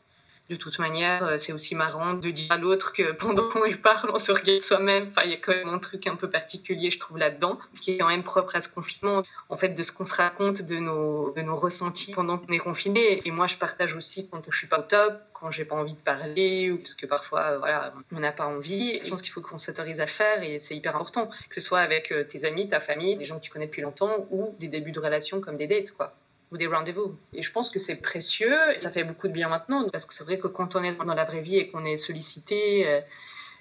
De 0.50 0.56
toute 0.56 0.80
manière, 0.80 1.26
euh, 1.26 1.38
c'est 1.38 1.52
aussi 1.52 1.76
marrant 1.76 2.14
de 2.14 2.30
dire 2.30 2.50
à 2.52 2.58
l'autre 2.58 2.94
que 2.94 3.12
pendant 3.12 3.50
qu'on 3.50 3.66
lui 3.66 3.76
parle, 3.76 4.10
on 4.14 4.18
se 4.18 4.32
regarde 4.32 4.62
soi-même. 4.62 5.12
Il 5.26 5.32
y 5.32 5.34
a 5.34 5.38
quand 5.38 5.52
même 5.52 5.68
un 5.68 5.80
truc 5.80 6.08
un 6.08 6.16
peu 6.16 6.30
particulier, 6.30 6.90
je 6.90 7.00
trouve, 7.00 7.18
là-dedans, 7.18 7.60
qui 7.82 7.92
est 7.92 7.98
quand 7.98 8.08
même 8.08 8.24
propre 8.24 8.56
à 8.56 8.62
ce 8.62 8.70
confinement. 8.70 9.24
En 9.50 9.58
fait, 9.58 9.70
de 9.70 9.84
ce 9.84 9.92
qu'on 9.92 10.06
se 10.06 10.16
raconte 10.16 10.62
de 10.62 10.78
nos, 10.78 11.34
de 11.34 11.42
nos 11.42 11.56
ressentis 11.56 12.14
pendant 12.14 12.38
qu'on 12.38 12.54
est 12.54 12.60
confiné. 12.60 13.22
Et 13.28 13.32
moi, 13.32 13.48
je 13.48 13.58
partage 13.58 13.96
aussi 13.96 14.30
quand 14.30 14.42
je 14.50 14.58
suis 14.58 14.68
pas 14.68 14.80
au 14.80 14.84
top, 14.84 15.20
quand 15.34 15.52
j'ai 15.52 15.66
pas 15.66 15.76
envie 15.76 15.96
de 15.96 16.00
parler, 16.00 16.72
ou 16.72 16.78
parce 16.78 16.94
que 16.94 17.06
parfois, 17.06 17.42
euh, 17.42 17.58
voilà, 17.58 17.94
on 18.14 18.20
n'a 18.20 18.32
pas 18.32 18.46
envie. 18.46 19.02
Je 19.04 19.10
pense 19.10 19.22
qu'il 19.22 19.34
faut 19.34 19.42
qu'on 19.42 19.58
s'autorise 19.58 20.00
à 20.00 20.06
le 20.06 20.12
faire 20.12 20.44
et 20.44 20.60
c'est 20.60 20.76
hyper 20.76 20.96
important. 20.96 21.30
Que 21.50 21.56
ce 21.56 21.62
soit 21.62 21.80
avec 21.80 22.14
euh, 22.14 22.24
tes 22.24 22.46
amis, 22.46 22.70
ta 22.70 22.80
famille, 22.80 23.18
des 23.18 23.26
gens 23.26 23.38
que 23.38 23.44
tu 23.44 23.52
connais 23.52 23.68
depuis 23.68 23.82
longtemps, 23.82 24.28
ou 24.32 24.56
des 24.60 24.70
débuts 24.70 24.94
de 24.94 25.00
relation 25.00 25.42
comme 25.42 25.58
des 25.58 25.68
dates, 25.68 25.92
quoi 25.92 26.16
ou 26.52 26.58
des 26.58 26.68
rendez-vous. 26.68 27.18
Et 27.34 27.42
je 27.42 27.52
pense 27.52 27.70
que 27.70 27.80
c'est 27.80 27.98
précieux 27.98 28.58
et 28.74 28.78
ça 28.78 28.92
fait 28.92 29.04
beaucoup 29.04 29.28
de 29.28 29.34
bien 29.34 29.50
maintenant 29.50 29.88
parce 29.90 30.06
que 30.06 30.14
c'est 30.14 30.24
vrai 30.24 30.40
que 30.40 30.48
quand 30.48 30.76
on 30.76 30.84
est 30.84 30.96
dans 30.96 31.14
la 31.14 31.26
vraie 31.26 31.42
vie 31.42 31.58
et 31.58 31.70
qu'on 31.70 31.86
est 31.86 31.98
sollicité 31.98 32.88
euh, 32.88 33.02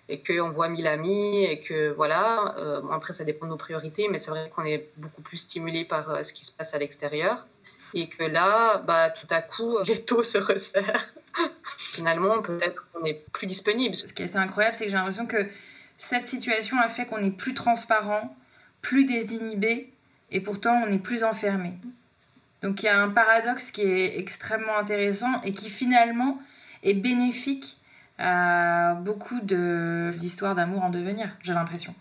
et 0.08 0.22
qu'on 0.22 0.50
voit 0.50 0.68
mille 0.68 0.86
amis 0.86 1.44
et 1.44 1.60
que 1.60 1.90
voilà, 1.90 2.54
euh, 2.58 2.80
après 2.92 3.12
ça 3.12 3.24
dépend 3.24 3.46
de 3.46 3.50
nos 3.50 3.56
priorités, 3.56 4.08
mais 4.08 4.18
c'est 4.18 4.30
vrai 4.30 4.50
qu'on 4.54 4.64
est 4.64 4.90
beaucoup 4.96 5.22
plus 5.22 5.38
stimulé 5.38 5.84
par 5.84 6.10
euh, 6.10 6.22
ce 6.22 6.32
qui 6.32 6.44
se 6.44 6.52
passe 6.52 6.74
à 6.74 6.78
l'extérieur 6.78 7.46
et 7.94 8.08
que 8.08 8.24
là, 8.24 8.78
bah, 8.78 9.10
tout 9.10 9.26
à 9.30 9.42
coup, 9.42 9.78
les 9.86 10.04
taux 10.04 10.22
se 10.22 10.38
resserrent. 10.38 11.14
Finalement, 11.92 12.42
peut-être 12.42 12.84
qu'on 12.92 13.04
est 13.04 13.24
plus 13.32 13.46
disponible. 13.46 13.96
Ce 13.96 14.12
qui 14.12 14.22
est 14.22 14.36
incroyable, 14.36 14.76
c'est 14.76 14.84
que 14.84 14.90
j'ai 14.90 14.96
l'impression 14.96 15.26
que 15.26 15.46
cette 15.98 16.26
situation 16.26 16.78
a 16.78 16.88
fait 16.88 17.06
qu'on 17.06 17.22
est 17.24 17.30
plus 17.30 17.54
transparent, 17.54 18.36
plus 18.82 19.04
désinhibé 19.04 19.92
et 20.30 20.40
pourtant 20.40 20.82
on 20.86 20.92
est 20.92 20.98
plus 20.98 21.24
enfermé. 21.24 21.72
Donc 22.62 22.82
il 22.82 22.86
y 22.86 22.88
a 22.88 23.00
un 23.00 23.10
paradoxe 23.10 23.70
qui 23.70 23.82
est 23.82 24.18
extrêmement 24.18 24.76
intéressant 24.78 25.40
et 25.42 25.52
qui 25.52 25.68
finalement 25.70 26.38
est 26.82 26.94
bénéfique 26.94 27.76
à 28.18 28.94
beaucoup 28.94 29.40
d'histoires 29.42 30.54
d'amour 30.54 30.84
en 30.84 30.90
devenir, 30.90 31.28
j'ai 31.42 31.52
l'impression. 31.52 31.94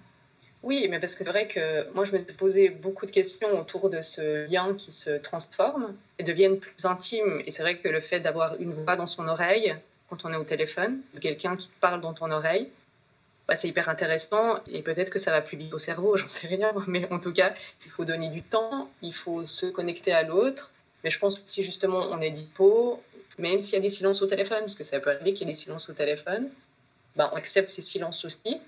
Oui, 0.64 0.88
mais 0.90 1.00
parce 1.00 1.14
que 1.14 1.24
c'est 1.24 1.30
vrai 1.30 1.48
que 1.48 1.94
moi, 1.94 2.06
je 2.06 2.12
me 2.12 2.18
suis 2.18 2.34
posé 2.34 2.70
beaucoup 2.70 3.06
de 3.06 3.12
questions 3.12 3.50
autour 3.60 3.92
de 3.92 4.02
ce 4.02 4.50
lien 4.52 4.74
qui 4.74 4.92
se 4.92 5.12
transforme 5.12 5.94
et 6.18 6.24
devienne 6.24 6.58
plus 6.58 6.86
intime. 6.86 7.44
Et 7.46 7.52
c'est 7.52 7.62
vrai 7.62 7.78
que 7.78 7.88
le 7.88 8.00
fait 8.00 8.20
d'avoir 8.20 8.60
une 8.60 8.72
voix 8.72 8.96
dans 8.96 9.06
son 9.06 9.28
oreille 9.28 9.76
quand 10.10 10.26
on 10.26 10.34
est 10.34 10.38
au 10.38 10.44
téléphone, 10.44 11.02
quelqu'un 11.22 11.56
qui 11.56 11.68
te 11.68 11.80
parle 11.80 12.02
dans 12.02 12.14
ton 12.14 12.32
oreille, 12.32 12.72
bah, 13.48 13.56
c'est 13.56 13.68
hyper 13.68 13.90
intéressant 13.90 14.60
et 14.68 14.82
peut-être 14.82 15.10
que 15.10 15.20
ça 15.20 15.32
va 15.32 15.42
plus 15.42 15.58
vite 15.58 15.74
au 15.74 15.80
cerveau, 15.80 16.18
j'en 16.18 16.30
sais 16.30 16.48
rien, 16.48 16.74
mais 16.88 17.12
en 17.12 17.20
tout 17.20 17.34
cas, 17.34 17.54
il 17.86 17.92
faut 17.92 18.06
donner 18.06 18.30
du 18.30 18.42
temps, 18.42 18.90
il 19.02 19.14
faut 19.14 19.46
se 19.46 19.68
connecter 19.68 20.12
à 20.12 20.24
l'autre. 20.24 20.72
Mais 21.04 21.12
je 21.12 21.20
pense 21.20 21.36
que 21.36 21.42
si 21.46 21.64
justement 21.64 22.00
on 22.00 22.20
est 22.20 22.32
dispo, 22.32 23.02
même 23.38 23.60
s'il 23.60 23.76
y 23.76 23.78
a 23.78 23.82
des 23.82 23.90
silences 23.90 24.22
au 24.24 24.28
téléphone, 24.28 24.62
parce 24.62 24.76
que 24.76 24.84
ça 24.84 25.00
peut 25.00 25.12
arriver 25.12 25.34
qu'il 25.34 25.48
y 25.48 25.50
ait 25.50 25.54
des 25.54 25.60
silences 25.60 25.90
au 25.90 25.94
téléphone, 25.94 26.50
bah, 27.16 27.30
on 27.32 27.36
accepte 27.36 27.70
ces 27.70 27.82
silences 27.82 28.26
aussi. 28.26 28.60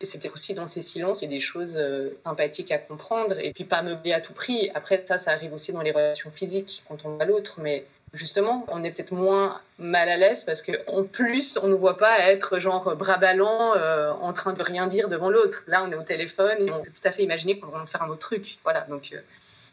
Et 0.00 0.04
c'est 0.04 0.18
peut-être 0.18 0.34
aussi 0.34 0.54
dans 0.54 0.66
ces 0.66 0.82
silences, 0.82 1.22
il 1.22 1.26
y 1.26 1.28
a 1.28 1.30
des 1.30 1.40
choses 1.40 1.76
euh, 1.76 2.10
sympathiques 2.24 2.72
à 2.72 2.78
comprendre 2.78 3.38
et 3.38 3.52
puis 3.52 3.64
pas 3.64 3.82
meubler 3.82 4.12
à 4.12 4.20
tout 4.20 4.32
prix. 4.32 4.70
Après, 4.74 5.04
ça, 5.06 5.18
ça 5.18 5.32
arrive 5.32 5.52
aussi 5.52 5.72
dans 5.72 5.82
les 5.82 5.92
relations 5.92 6.30
physiques 6.30 6.82
quand 6.88 6.98
on 7.04 7.16
voit 7.16 7.24
l'autre, 7.24 7.60
mais 7.60 7.86
justement, 8.12 8.64
on 8.68 8.84
est 8.84 8.90
peut-être 8.90 9.12
moins 9.12 9.60
mal 9.78 10.08
à 10.08 10.16
l'aise 10.16 10.44
parce 10.44 10.62
qu'en 10.62 11.04
plus, 11.04 11.58
on 11.62 11.68
ne 11.68 11.74
voit 11.74 11.96
pas 11.96 12.18
être 12.30 12.58
genre 12.58 12.94
bras 12.96 13.16
ballants 13.16 13.74
euh, 13.74 14.12
en 14.12 14.32
train 14.32 14.52
de 14.52 14.62
rien 14.62 14.86
dire 14.86 15.08
devant 15.08 15.30
l'autre. 15.30 15.62
Là, 15.66 15.82
on 15.84 15.90
est 15.90 15.96
au 15.96 16.02
téléphone 16.02 16.68
et 16.68 16.70
on 16.70 16.82
peut 16.82 16.90
tout 16.90 17.08
à 17.08 17.12
fait 17.12 17.22
imaginer 17.22 17.58
qu'on 17.58 17.68
va 17.68 17.86
faire 17.86 18.02
un 18.02 18.08
autre 18.08 18.20
truc. 18.20 18.58
Voilà, 18.64 18.82
donc 18.82 19.10
euh, 19.12 19.20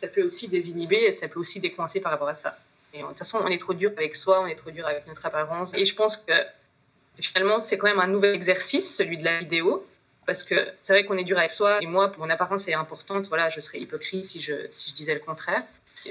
ça 0.01 0.08
peut 0.08 0.24
aussi 0.24 0.48
désinhiber 0.48 1.03
et 1.03 1.12
ça 1.12 1.27
peut 1.27 1.39
aussi 1.39 1.60
décoincer 1.60 2.00
par 2.00 2.12
rapport 2.12 2.29
à 2.29 2.36
ça. 2.36 2.58
Et 2.93 3.01
de 3.01 3.08
toute 3.08 3.17
façon, 3.17 3.39
on 3.43 3.48
est 3.48 3.60
trop 3.60 3.74
dur 3.74 3.91
avec 3.98 4.15
soi, 4.15 4.41
on 4.41 4.48
est 4.48 4.55
trop 4.55 4.72
dur 4.72 4.88
avec 4.88 5.05
notre 5.08 5.25
apparence. 5.25 5.74
Et 5.75 5.86
je 5.86 5.93
pense 5.93 6.17
que 6.17 6.34
finalement, 7.19 7.60
c'est 7.60 7.77
quand 7.77 7.88
même 7.88 8.00
un 8.00 8.08
nouvel 8.08 8.34
exercice, 8.34 8.96
celui 8.96 9.17
de 9.17 9.25
la 9.25 9.39
vidéo. 9.39 9.86
Parce 10.25 10.43
que 10.43 10.55
c'est 10.84 10.93
vrai 10.93 11.05
qu'on 11.05 11.17
est 11.17 11.24
dur 11.24 11.38
avec 11.39 11.50
soi. 11.50 11.79
Et 11.81 11.88
moi, 11.88 12.12
mon 12.19 12.29
apparence 12.29 12.67
est 12.67 12.74
importante. 12.74 13.27
Voilà, 13.27 13.50
je 13.50 13.60
serais 13.62 13.79
hypocrite 13.79 14.25
si 14.25 14.41
je 14.41 14.53
disais 14.93 15.15
le 15.15 15.19
contraire. 15.19 15.63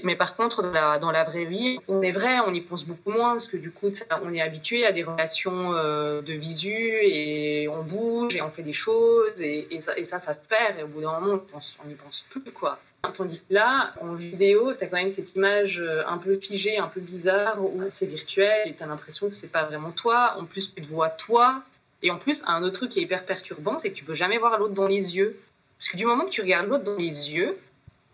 Mais 0.02 0.16
par 0.16 0.36
contre, 0.36 0.62
dans 0.62 1.10
la, 1.10 1.24
vraie 1.24 1.44
vie, 1.44 1.78
on 1.88 2.02
est 2.02 2.12
vrai, 2.12 2.40
on 2.46 2.52
y 2.52 2.60
pense 2.60 2.84
beaucoup 2.84 3.10
moins 3.10 3.32
parce 3.32 3.48
que 3.48 3.56
du 3.56 3.70
coup, 3.70 3.90
on 4.22 4.32
est 4.32 4.40
habitué 4.40 4.84
à 4.84 4.92
des 4.92 5.02
relations 5.02 5.72
euh, 5.74 6.20
de 6.20 6.32
visu 6.34 6.76
et 7.02 7.68
on 7.68 7.82
bouge 7.82 8.36
et 8.36 8.42
on 8.42 8.50
fait 8.50 8.62
des 8.62 8.72
choses 8.72 9.40
et, 9.40 9.66
et, 9.70 9.80
ça, 9.80 9.96
et 9.98 10.04
ça, 10.04 10.18
ça, 10.18 10.34
se 10.34 10.40
perd 10.46 10.78
et 10.78 10.82
au 10.82 10.88
bout 10.88 11.00
d'un 11.00 11.18
moment, 11.20 11.42
on 11.84 11.88
n'y 11.88 11.94
pense 11.94 12.26
plus, 12.30 12.42
quoi. 12.52 12.78
Tandis 13.14 13.38
que 13.38 13.54
là, 13.54 13.94
en 14.00 14.14
vidéo, 14.14 14.74
tu 14.74 14.84
as 14.84 14.88
quand 14.88 14.96
même 14.96 15.10
cette 15.10 15.36
image 15.36 15.80
euh, 15.80 16.02
un 16.06 16.18
peu 16.18 16.36
figée, 16.36 16.78
un 16.78 16.88
peu 16.88 17.00
bizarre, 17.00 17.62
où 17.62 17.80
c'est 17.90 18.06
virtuel 18.06 18.68
et 18.68 18.74
tu 18.74 18.82
as 18.82 18.86
l'impression 18.86 19.28
que 19.28 19.34
c'est 19.34 19.52
pas 19.52 19.64
vraiment 19.64 19.92
toi. 19.92 20.34
En 20.36 20.44
plus, 20.44 20.74
tu 20.74 20.82
te 20.82 20.86
vois 20.86 21.08
toi. 21.08 21.62
Et 22.02 22.10
en 22.10 22.18
plus, 22.18 22.42
un 22.46 22.62
autre 22.62 22.74
truc 22.74 22.90
qui 22.90 22.98
est 22.98 23.02
hyper 23.02 23.24
perturbant, 23.24 23.78
c'est 23.78 23.90
que 23.90 23.94
tu 23.94 24.04
peux 24.04 24.14
jamais 24.14 24.38
voir 24.38 24.58
l'autre 24.58 24.74
dans 24.74 24.88
les 24.88 25.16
yeux. 25.16 25.38
Parce 25.78 25.90
que 25.90 25.96
du 25.96 26.06
moment 26.06 26.24
que 26.24 26.30
tu 26.30 26.42
regardes 26.42 26.68
l'autre 26.68 26.84
dans 26.84 26.96
les 26.96 27.34
yeux, 27.34 27.56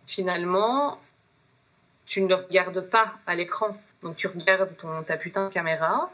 finalement, 0.06 1.00
tu 2.06 2.20
ne 2.20 2.28
le 2.28 2.34
regardes 2.34 2.80
pas 2.80 3.14
à 3.26 3.34
l'écran. 3.34 3.76
Donc 4.02 4.16
tu 4.16 4.26
regardes 4.26 4.76
ton, 4.76 5.02
ta 5.02 5.16
putain 5.16 5.48
de 5.48 5.52
caméra, 5.52 6.10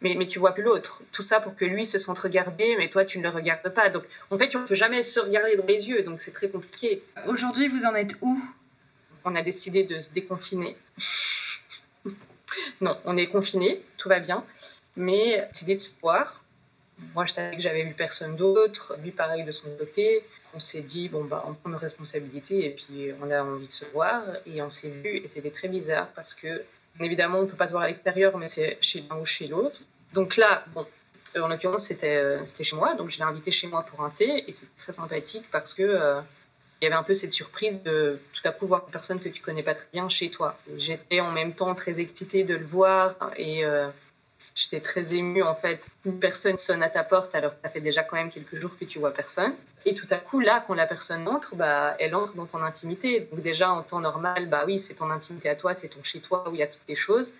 mais, 0.00 0.14
mais 0.16 0.26
tu 0.26 0.38
vois 0.38 0.52
plus 0.52 0.62
l'autre. 0.62 1.02
Tout 1.12 1.22
ça 1.22 1.40
pour 1.40 1.56
que 1.56 1.64
lui 1.64 1.86
se 1.86 1.98
sente 1.98 2.18
regardé, 2.18 2.74
mais 2.76 2.90
toi 2.90 3.04
tu 3.04 3.18
ne 3.18 3.22
le 3.22 3.28
regardes 3.28 3.72
pas. 3.72 3.88
Donc 3.88 4.04
en 4.30 4.38
fait, 4.38 4.54
on 4.56 4.60
ne 4.60 4.66
peut 4.66 4.74
jamais 4.74 5.02
se 5.02 5.20
regarder 5.20 5.56
dans 5.56 5.66
les 5.66 5.88
yeux, 5.88 6.02
donc 6.02 6.20
c'est 6.20 6.32
très 6.32 6.48
compliqué. 6.48 7.02
Aujourd'hui, 7.26 7.68
vous 7.68 7.84
en 7.84 7.94
êtes 7.94 8.16
où? 8.20 8.42
On 9.24 9.34
a 9.34 9.42
décidé 9.42 9.84
de 9.84 10.00
se 10.00 10.12
déconfiner. 10.12 10.76
non, 12.80 12.98
on 13.04 13.16
est 13.16 13.28
confiné, 13.28 13.82
tout 13.96 14.08
va 14.08 14.20
bien, 14.20 14.44
mais 14.96 15.46
décidé 15.52 15.76
de 15.76 15.80
se 15.80 15.98
voir. 16.00 16.44
Moi, 17.14 17.26
je 17.26 17.32
savais 17.32 17.56
que 17.56 17.62
j'avais 17.62 17.84
vu 17.84 17.94
personne 17.94 18.36
d'autre, 18.36 18.96
lui 19.02 19.10
pareil 19.10 19.44
de 19.44 19.52
son 19.52 19.68
côté 19.76 20.24
on 20.54 20.60
s'est 20.60 20.82
dit, 20.82 21.08
bon, 21.08 21.24
bah, 21.24 21.44
on 21.46 21.54
prend 21.54 21.70
nos 21.70 21.78
responsabilités 21.78 22.66
et 22.66 22.70
puis 22.70 23.10
on 23.22 23.30
a 23.30 23.42
envie 23.42 23.66
de 23.66 23.72
se 23.72 23.84
voir. 23.86 24.22
Et 24.46 24.62
on 24.62 24.70
s'est 24.70 24.90
vu 24.90 25.16
et 25.16 25.28
c'était 25.28 25.50
très 25.50 25.68
bizarre 25.68 26.08
parce 26.14 26.34
que, 26.34 26.62
évidemment, 27.00 27.38
on 27.38 27.42
ne 27.42 27.46
peut 27.46 27.56
pas 27.56 27.66
se 27.66 27.72
voir 27.72 27.84
à 27.84 27.88
l'extérieur, 27.88 28.36
mais 28.38 28.48
c'est 28.48 28.78
chez 28.80 29.04
l'un 29.08 29.18
ou 29.18 29.26
chez 29.26 29.46
l'autre. 29.46 29.80
Donc 30.12 30.36
là, 30.36 30.64
bon, 30.74 30.86
euh, 31.36 31.40
en 31.40 31.48
l'occurrence, 31.48 31.86
c'était, 31.86 32.16
euh, 32.16 32.44
c'était 32.44 32.64
chez 32.64 32.76
moi. 32.76 32.94
Donc 32.94 33.10
je 33.10 33.18
l'ai 33.18 33.24
invité 33.24 33.50
chez 33.50 33.66
moi 33.66 33.82
pour 33.82 34.02
un 34.02 34.10
thé 34.10 34.44
et 34.48 34.52
c'était 34.52 34.72
très 34.78 34.92
sympathique 34.92 35.46
parce 35.50 35.74
que. 35.74 35.82
Euh, 35.82 36.20
il 36.82 36.84
y 36.84 36.86
avait 36.88 36.96
un 36.96 37.04
peu 37.04 37.14
cette 37.14 37.32
surprise 37.32 37.82
de 37.82 38.18
tout 38.34 38.46
à 38.46 38.50
coup 38.50 38.66
voir 38.66 38.82
une 38.84 38.92
personne 38.92 39.18
que 39.18 39.30
tu 39.30 39.40
connais 39.40 39.62
pas 39.62 39.74
très 39.74 39.86
bien 39.92 40.08
chez 40.10 40.28
toi. 40.30 40.58
J'étais 40.76 41.20
en 41.20 41.30
même 41.30 41.54
temps 41.54 41.74
très 41.74 41.98
excitée 42.00 42.44
de 42.44 42.56
le 42.56 42.64
voir 42.66 43.14
et 43.38 43.64
j'étais 44.54 44.80
très 44.80 45.14
émue 45.14 45.42
en 45.42 45.54
fait. 45.54 45.88
Une 46.04 46.18
personne 46.18 46.58
sonne 46.58 46.82
à 46.82 46.90
ta 46.90 47.04
porte 47.04 47.34
alors 47.34 47.52
que 47.52 47.62
ça 47.62 47.70
fait 47.70 47.80
déjà 47.80 48.02
quand 48.02 48.16
même 48.16 48.30
quelques 48.30 48.58
jours 48.60 48.76
que 48.78 48.84
tu 48.84 48.98
vois 48.98 49.12
personne. 49.12 49.54
Et 49.84 49.94
tout 49.94 50.06
à 50.10 50.16
coup, 50.16 50.40
là, 50.40 50.64
quand 50.66 50.74
la 50.74 50.86
personne 50.86 51.28
entre, 51.28 51.56
bah, 51.56 51.96
elle 51.98 52.14
entre 52.14 52.34
dans 52.34 52.46
ton 52.46 52.62
intimité. 52.62 53.28
Donc 53.30 53.42
déjà, 53.42 53.70
en 53.70 53.82
temps 53.82 54.00
normal, 54.00 54.48
bah 54.48 54.64
oui, 54.66 54.78
c'est 54.78 54.94
ton 54.94 55.10
intimité 55.10 55.48
à 55.48 55.56
toi, 55.56 55.74
c'est 55.74 55.88
ton 55.88 56.02
chez 56.02 56.20
toi 56.20 56.48
où 56.48 56.54
il 56.54 56.58
y 56.58 56.62
a 56.62 56.66
toutes 56.66 56.88
les 56.88 56.94
choses. 56.94 57.34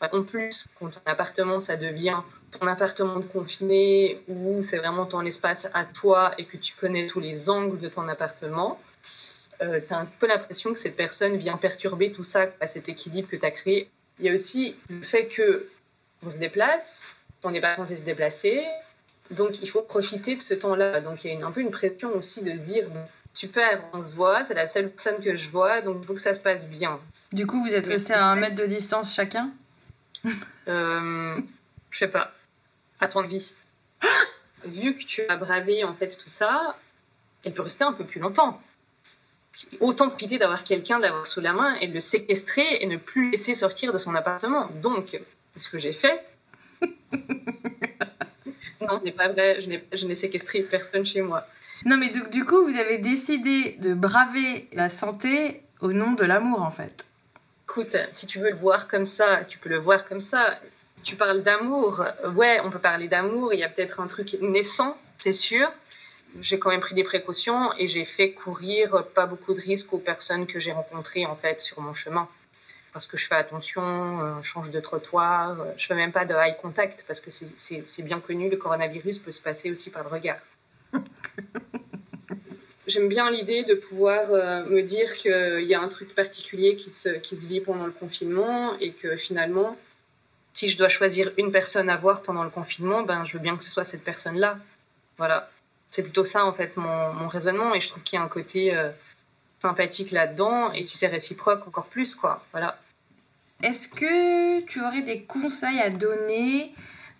en 0.00 0.22
plus, 0.22 0.66
quand 0.78 0.88
ton 0.90 1.00
appartement, 1.06 1.60
ça 1.60 1.76
devient 1.76 2.20
ton 2.58 2.66
appartement 2.66 3.18
de 3.18 3.24
confiné, 3.24 4.22
où 4.28 4.62
c'est 4.62 4.78
vraiment 4.78 5.06
ton 5.06 5.24
espace 5.24 5.68
à 5.72 5.84
toi 5.84 6.32
et 6.38 6.44
que 6.44 6.56
tu 6.56 6.74
connais 6.74 7.06
tous 7.06 7.20
les 7.20 7.48
angles 7.48 7.78
de 7.78 7.88
ton 7.88 8.08
appartement, 8.08 8.80
euh, 9.62 9.80
tu 9.86 9.92
as 9.92 9.98
un 9.98 10.06
peu 10.06 10.26
l'impression 10.26 10.72
que 10.72 10.78
cette 10.78 10.96
personne 10.96 11.36
vient 11.36 11.56
perturber 11.56 12.12
tout 12.12 12.22
ça, 12.22 12.46
cet 12.66 12.88
équilibre 12.88 13.28
que 13.28 13.36
tu 13.36 13.44
as 13.44 13.50
créé. 13.50 13.90
Il 14.18 14.26
y 14.26 14.28
a 14.28 14.34
aussi 14.34 14.76
le 14.88 15.02
fait 15.02 15.26
que 15.26 15.68
on 16.22 16.30
se 16.30 16.38
déplace, 16.38 17.06
on 17.44 17.50
n'est 17.50 17.60
pas 17.60 17.74
censé 17.74 17.96
se 17.96 18.02
déplacer, 18.02 18.62
donc 19.30 19.62
il 19.62 19.68
faut 19.68 19.82
profiter 19.82 20.36
de 20.36 20.42
ce 20.42 20.54
temps-là. 20.54 21.00
Donc 21.00 21.24
il 21.24 21.28
y 21.28 21.30
a 21.30 21.34
une, 21.34 21.44
un 21.44 21.52
peu 21.52 21.60
une 21.60 21.70
pression 21.70 22.14
aussi 22.14 22.42
de 22.42 22.56
se 22.56 22.62
dire 22.64 22.86
super, 23.32 23.82
on 23.92 24.02
se 24.02 24.12
voit, 24.12 24.44
c'est 24.44 24.54
la 24.54 24.66
seule 24.66 24.90
personne 24.90 25.22
que 25.22 25.36
je 25.36 25.48
vois, 25.48 25.80
donc 25.80 25.98
il 26.00 26.06
faut 26.06 26.14
que 26.14 26.20
ça 26.20 26.34
se 26.34 26.40
passe 26.40 26.68
bien. 26.68 27.00
Du 27.32 27.46
coup, 27.46 27.62
vous 27.62 27.74
êtes 27.74 27.86
restés 27.86 28.12
à 28.12 28.26
un 28.26 28.36
mètre 28.36 28.56
de 28.56 28.66
distance 28.66 29.14
chacun? 29.14 29.50
Euh, 30.68 31.40
Je 31.90 31.98
sais 31.98 32.08
pas. 32.08 32.32
À 33.00 33.08
ton 33.08 33.20
avis 33.20 33.52
Vu 34.66 34.94
que 34.94 35.04
tu 35.04 35.22
as 35.26 35.36
bravé 35.36 35.84
en 35.84 35.94
fait 35.94 36.10
tout 36.22 36.28
ça, 36.28 36.76
elle 37.44 37.54
peut 37.54 37.62
rester 37.62 37.84
un 37.84 37.94
peu 37.94 38.04
plus 38.04 38.20
longtemps. 38.20 38.60
Autant 39.80 40.08
profiter 40.10 40.38
d'avoir 40.38 40.64
quelqu'un 40.64 41.00
d'avoir 41.00 41.26
sous 41.26 41.40
la 41.40 41.52
main 41.52 41.74
et 41.76 41.88
de 41.88 41.94
le 41.94 42.00
séquestrer 42.00 42.82
et 42.82 42.86
ne 42.86 42.96
plus 42.96 43.30
laisser 43.30 43.54
sortir 43.54 43.92
de 43.92 43.98
son 43.98 44.14
appartement. 44.14 44.68
Donc, 44.82 45.18
ce 45.56 45.68
que 45.68 45.78
j'ai 45.78 45.92
fait 45.92 46.24
non, 48.80 48.98
ce 48.98 49.04
n'est 49.04 49.12
pas 49.12 49.28
vrai. 49.28 49.60
Je 49.60 50.06
n'ai 50.06 50.14
séquestré 50.14 50.62
personne 50.62 51.04
chez 51.04 51.22
moi. 51.22 51.46
Non, 51.84 51.96
mais 51.96 52.10
du, 52.10 52.22
du, 52.30 52.44
coup, 52.44 52.64
vous 52.64 52.76
avez 52.76 52.98
décidé 52.98 53.76
de 53.80 53.94
braver 53.94 54.68
la 54.72 54.88
santé 54.88 55.62
au 55.80 55.92
nom 55.92 56.12
de 56.12 56.24
l'amour, 56.24 56.62
en 56.62 56.70
fait. 56.70 57.06
Écoute, 57.68 57.96
si 58.12 58.26
tu 58.26 58.38
veux 58.38 58.50
le 58.50 58.56
voir 58.56 58.88
comme 58.88 59.04
ça, 59.04 59.44
tu 59.44 59.58
peux 59.58 59.68
le 59.68 59.78
voir 59.78 60.06
comme 60.08 60.20
ça. 60.20 60.58
Tu 61.02 61.16
parles 61.16 61.42
d'amour. 61.42 62.04
Ouais, 62.34 62.60
on 62.64 62.70
peut 62.70 62.78
parler 62.78 63.08
d'amour. 63.08 63.54
Il 63.54 63.60
y 63.60 63.64
a 63.64 63.68
peut-être 63.68 64.00
un 64.00 64.06
truc 64.06 64.36
naissant, 64.40 64.98
c'est 65.18 65.32
sûr. 65.32 65.70
J'ai 66.40 66.58
quand 66.58 66.70
même 66.70 66.80
pris 66.80 66.94
des 66.94 67.02
précautions 67.02 67.72
et 67.76 67.86
j'ai 67.86 68.04
fait 68.04 68.32
courir 68.32 69.04
pas 69.14 69.26
beaucoup 69.26 69.52
de 69.54 69.60
risques 69.60 69.92
aux 69.92 69.98
personnes 69.98 70.46
que 70.46 70.60
j'ai 70.60 70.72
rencontrées, 70.72 71.26
en 71.26 71.34
fait, 71.34 71.60
sur 71.60 71.80
mon 71.80 71.94
chemin 71.94 72.28
parce 72.92 73.06
que 73.06 73.16
je 73.16 73.26
fais 73.26 73.36
attention, 73.36 74.20
euh, 74.20 74.42
change 74.42 74.70
de 74.70 74.80
trottoir, 74.80 75.60
euh, 75.60 75.72
je 75.76 75.86
fais 75.86 75.94
même 75.94 76.12
pas 76.12 76.24
de 76.24 76.34
eye 76.34 76.56
contact 76.60 77.04
parce 77.06 77.20
que 77.20 77.30
c'est 77.30 78.02
bien 78.02 78.20
connu, 78.20 78.50
le 78.50 78.56
coronavirus 78.56 79.20
peut 79.20 79.32
se 79.32 79.40
passer 79.40 79.70
aussi 79.70 79.90
par 79.90 80.02
le 80.02 80.08
regard. 80.08 80.38
J'aime 82.86 83.08
bien 83.08 83.30
l'idée 83.30 83.62
de 83.64 83.74
pouvoir 83.74 84.32
euh, 84.32 84.64
me 84.64 84.82
dire 84.82 85.14
qu'il 85.16 85.64
y 85.64 85.74
a 85.74 85.80
un 85.80 85.88
truc 85.88 86.14
particulier 86.14 86.74
qui 86.74 86.90
se, 86.90 87.10
qui 87.10 87.36
se 87.36 87.46
vit 87.46 87.60
pendant 87.60 87.86
le 87.86 87.92
confinement 87.92 88.76
et 88.78 88.92
que 88.92 89.16
finalement, 89.16 89.76
si 90.52 90.68
je 90.68 90.76
dois 90.76 90.88
choisir 90.88 91.30
une 91.38 91.52
personne 91.52 91.88
à 91.88 91.96
voir 91.96 92.22
pendant 92.22 92.42
le 92.42 92.50
confinement, 92.50 93.02
ben, 93.02 93.24
je 93.24 93.34
veux 93.34 93.42
bien 93.42 93.56
que 93.56 93.62
ce 93.62 93.70
soit 93.70 93.84
cette 93.84 94.02
personne-là. 94.02 94.58
Voilà. 95.18 95.48
C'est 95.90 96.02
plutôt 96.02 96.24
ça, 96.24 96.44
en 96.44 96.52
fait, 96.52 96.76
mon, 96.76 97.12
mon 97.12 97.28
raisonnement. 97.28 97.72
Et 97.74 97.80
je 97.80 97.88
trouve 97.88 98.02
qu'il 98.02 98.16
y 98.16 98.20
a 98.20 98.24
un 98.24 98.28
côté 98.28 98.76
sympathique 99.60 100.10
là-dedans 100.10 100.72
et 100.72 100.84
si 100.84 100.96
c'est 100.96 101.06
réciproque 101.06 101.66
encore 101.68 101.86
plus 101.86 102.14
quoi. 102.14 102.44
Voilà. 102.52 102.78
Est-ce 103.62 103.88
que 103.88 104.62
tu 104.62 104.80
aurais 104.80 105.02
des 105.02 105.22
conseils 105.22 105.78
à 105.80 105.90
donner 105.90 106.72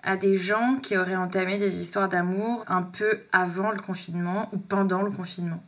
à 0.03 0.17
des 0.17 0.37
gens 0.37 0.77
qui 0.83 0.97
auraient 0.97 1.17
entamé 1.17 1.59
des 1.59 1.79
histoires 1.79 2.09
d'amour 2.09 2.65
un 2.67 2.83
peu 2.83 3.21
avant 3.33 3.71
le 3.71 3.79
confinement 3.79 4.49
ou 4.53 4.57
pendant 4.57 5.03
le 5.03 5.11
confinement? 5.11 5.63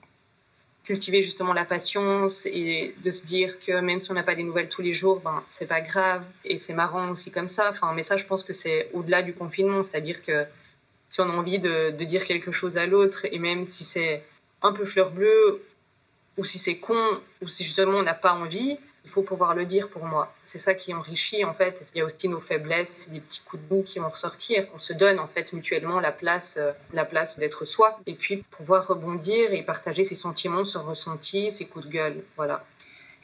Cultiver 0.85 1.23
justement 1.23 1.53
la 1.53 1.67
patience 1.67 2.47
et 2.47 2.97
de 3.05 3.13
se 3.13 3.27
dire 3.27 3.61
que 3.61 3.81
même 3.81 4.01
si 4.01 4.11
on 4.11 4.15
n'a 4.15 4.23
pas 4.23 4.35
des 4.35 4.43
nouvelles 4.43 4.71
tous 4.71 4.83
les 4.83 4.95
jours, 4.95 5.21
ben 5.21 5.45
c'est 5.51 5.69
pas 5.69 5.83
grave 5.83 6.25
et 6.45 6.57
c'est 6.57 6.73
marrant 6.73 7.11
aussi 7.11 7.31
comme 7.31 7.49
ça. 7.49 7.71
Enfin, 7.71 7.93
mais 7.95 8.03
ça, 8.03 8.17
je 8.17 8.25
pense 8.25 8.43
que 8.43 8.55
c'est 8.55 8.89
au-delà 8.95 9.23
du 9.23 9.35
confinement, 9.35 9.83
c'est-à-dire 9.83 10.25
que 10.25 10.47
si 11.11 11.21
on 11.21 11.29
a 11.29 11.35
envie 11.35 11.59
de, 11.59 11.91
de 11.91 12.05
dire 12.05 12.25
quelque 12.25 12.51
chose 12.51 12.79
à 12.79 12.87
l'autre 12.87 13.27
et 13.31 13.39
même 13.39 13.67
si 13.67 13.85
c'est 13.85 14.25
un 14.63 14.73
peu 14.73 14.87
fleur 14.87 15.11
bleue 15.11 15.63
ou 16.39 16.45
si 16.45 16.59
c'est 16.59 16.79
con, 16.79 17.21
ou 17.43 17.49
si 17.49 17.65
justement 17.65 17.99
on 17.99 18.03
n'a 18.03 18.15
pas 18.15 18.33
envie, 18.33 18.79
il 19.05 19.11
faut 19.11 19.23
pouvoir 19.23 19.55
le 19.55 19.65
dire 19.65 19.89
pour 19.89 20.05
moi. 20.05 20.33
C'est 20.45 20.59
ça 20.59 20.75
qui 20.75 20.95
enrichit 20.95 21.45
en 21.45 21.55
fait. 21.55 21.91
Il 21.95 21.99
y 21.99 22.01
a 22.01 22.05
aussi 22.05 22.29
nos 22.29 22.41
faiblesses, 22.41 23.11
des 23.11 23.21
petits 23.21 23.43
coups 23.45 23.63
de 23.63 23.69
boue 23.69 23.83
qui 23.83 23.99
vont 23.99 24.09
ressortir. 24.09 24.67
On 24.75 24.79
se 24.79 24.93
donne 24.93 25.19
en 25.19 25.27
fait 25.27 25.53
mutuellement 25.53 26.01
la 26.01 26.13
place, 26.13 26.57
euh, 26.61 26.73
la 26.93 27.05
place 27.05 27.39
d'être 27.39 27.65
soi, 27.65 28.01
et 28.07 28.15
puis 28.15 28.45
pouvoir 28.51 28.87
rebondir 28.87 29.53
et 29.53 29.63
partager 29.63 30.05
ses 30.05 30.15
sentiments, 30.15 30.65
son 30.65 30.85
ressenti, 30.85 31.51
ses 31.51 31.67
coups 31.67 31.87
de 31.87 31.91
gueule. 31.91 32.25
Voilà. 32.37 32.65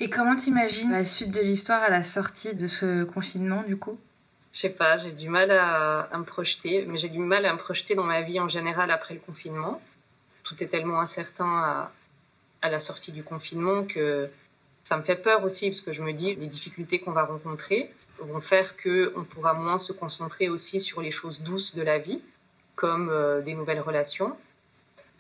Et 0.00 0.10
comment 0.10 0.36
t'imagines 0.36 0.92
la 0.92 1.04
suite 1.04 1.30
de 1.30 1.40
l'histoire 1.40 1.82
à 1.82 1.90
la 1.90 2.02
sortie 2.02 2.54
de 2.54 2.66
ce 2.66 3.04
confinement 3.04 3.62
du 3.66 3.76
coup? 3.76 3.98
Je 4.52 4.60
sais 4.60 4.70
pas, 4.70 4.98
j'ai 4.98 5.12
du 5.12 5.28
mal 5.28 5.50
à, 5.50 6.08
à 6.10 6.18
me 6.18 6.24
projeter, 6.24 6.84
mais 6.88 6.98
j'ai 6.98 7.08
du 7.08 7.18
mal 7.18 7.44
à 7.46 7.52
me 7.52 7.58
projeter 7.58 7.94
dans 7.94 8.04
ma 8.04 8.22
vie 8.22 8.40
en 8.40 8.48
général 8.48 8.90
après 8.90 9.14
le 9.14 9.20
confinement. 9.20 9.80
Tout 10.42 10.62
est 10.62 10.68
tellement 10.68 11.00
incertain 11.00 11.46
à, 11.46 11.92
à 12.62 12.70
la 12.70 12.80
sortie 12.80 13.12
du 13.12 13.22
confinement 13.22 13.84
que 13.84 14.28
ça 14.84 14.96
me 14.96 15.02
fait 15.02 15.16
peur 15.16 15.44
aussi 15.44 15.68
parce 15.68 15.80
que 15.80 15.92
je 15.92 16.02
me 16.02 16.12
dis 16.12 16.34
les 16.34 16.46
difficultés 16.46 16.98
qu'on 16.98 17.12
va 17.12 17.24
rencontrer 17.24 17.92
vont 18.20 18.40
faire 18.40 18.76
que 18.76 19.12
on 19.16 19.24
pourra 19.24 19.54
moins 19.54 19.78
se 19.78 19.92
concentrer 19.92 20.48
aussi 20.48 20.80
sur 20.80 21.02
les 21.02 21.10
choses 21.10 21.42
douces 21.42 21.74
de 21.74 21.82
la 21.82 21.98
vie 21.98 22.22
comme 22.74 23.10
euh, 23.10 23.40
des 23.40 23.54
nouvelles 23.54 23.80
relations. 23.80 24.36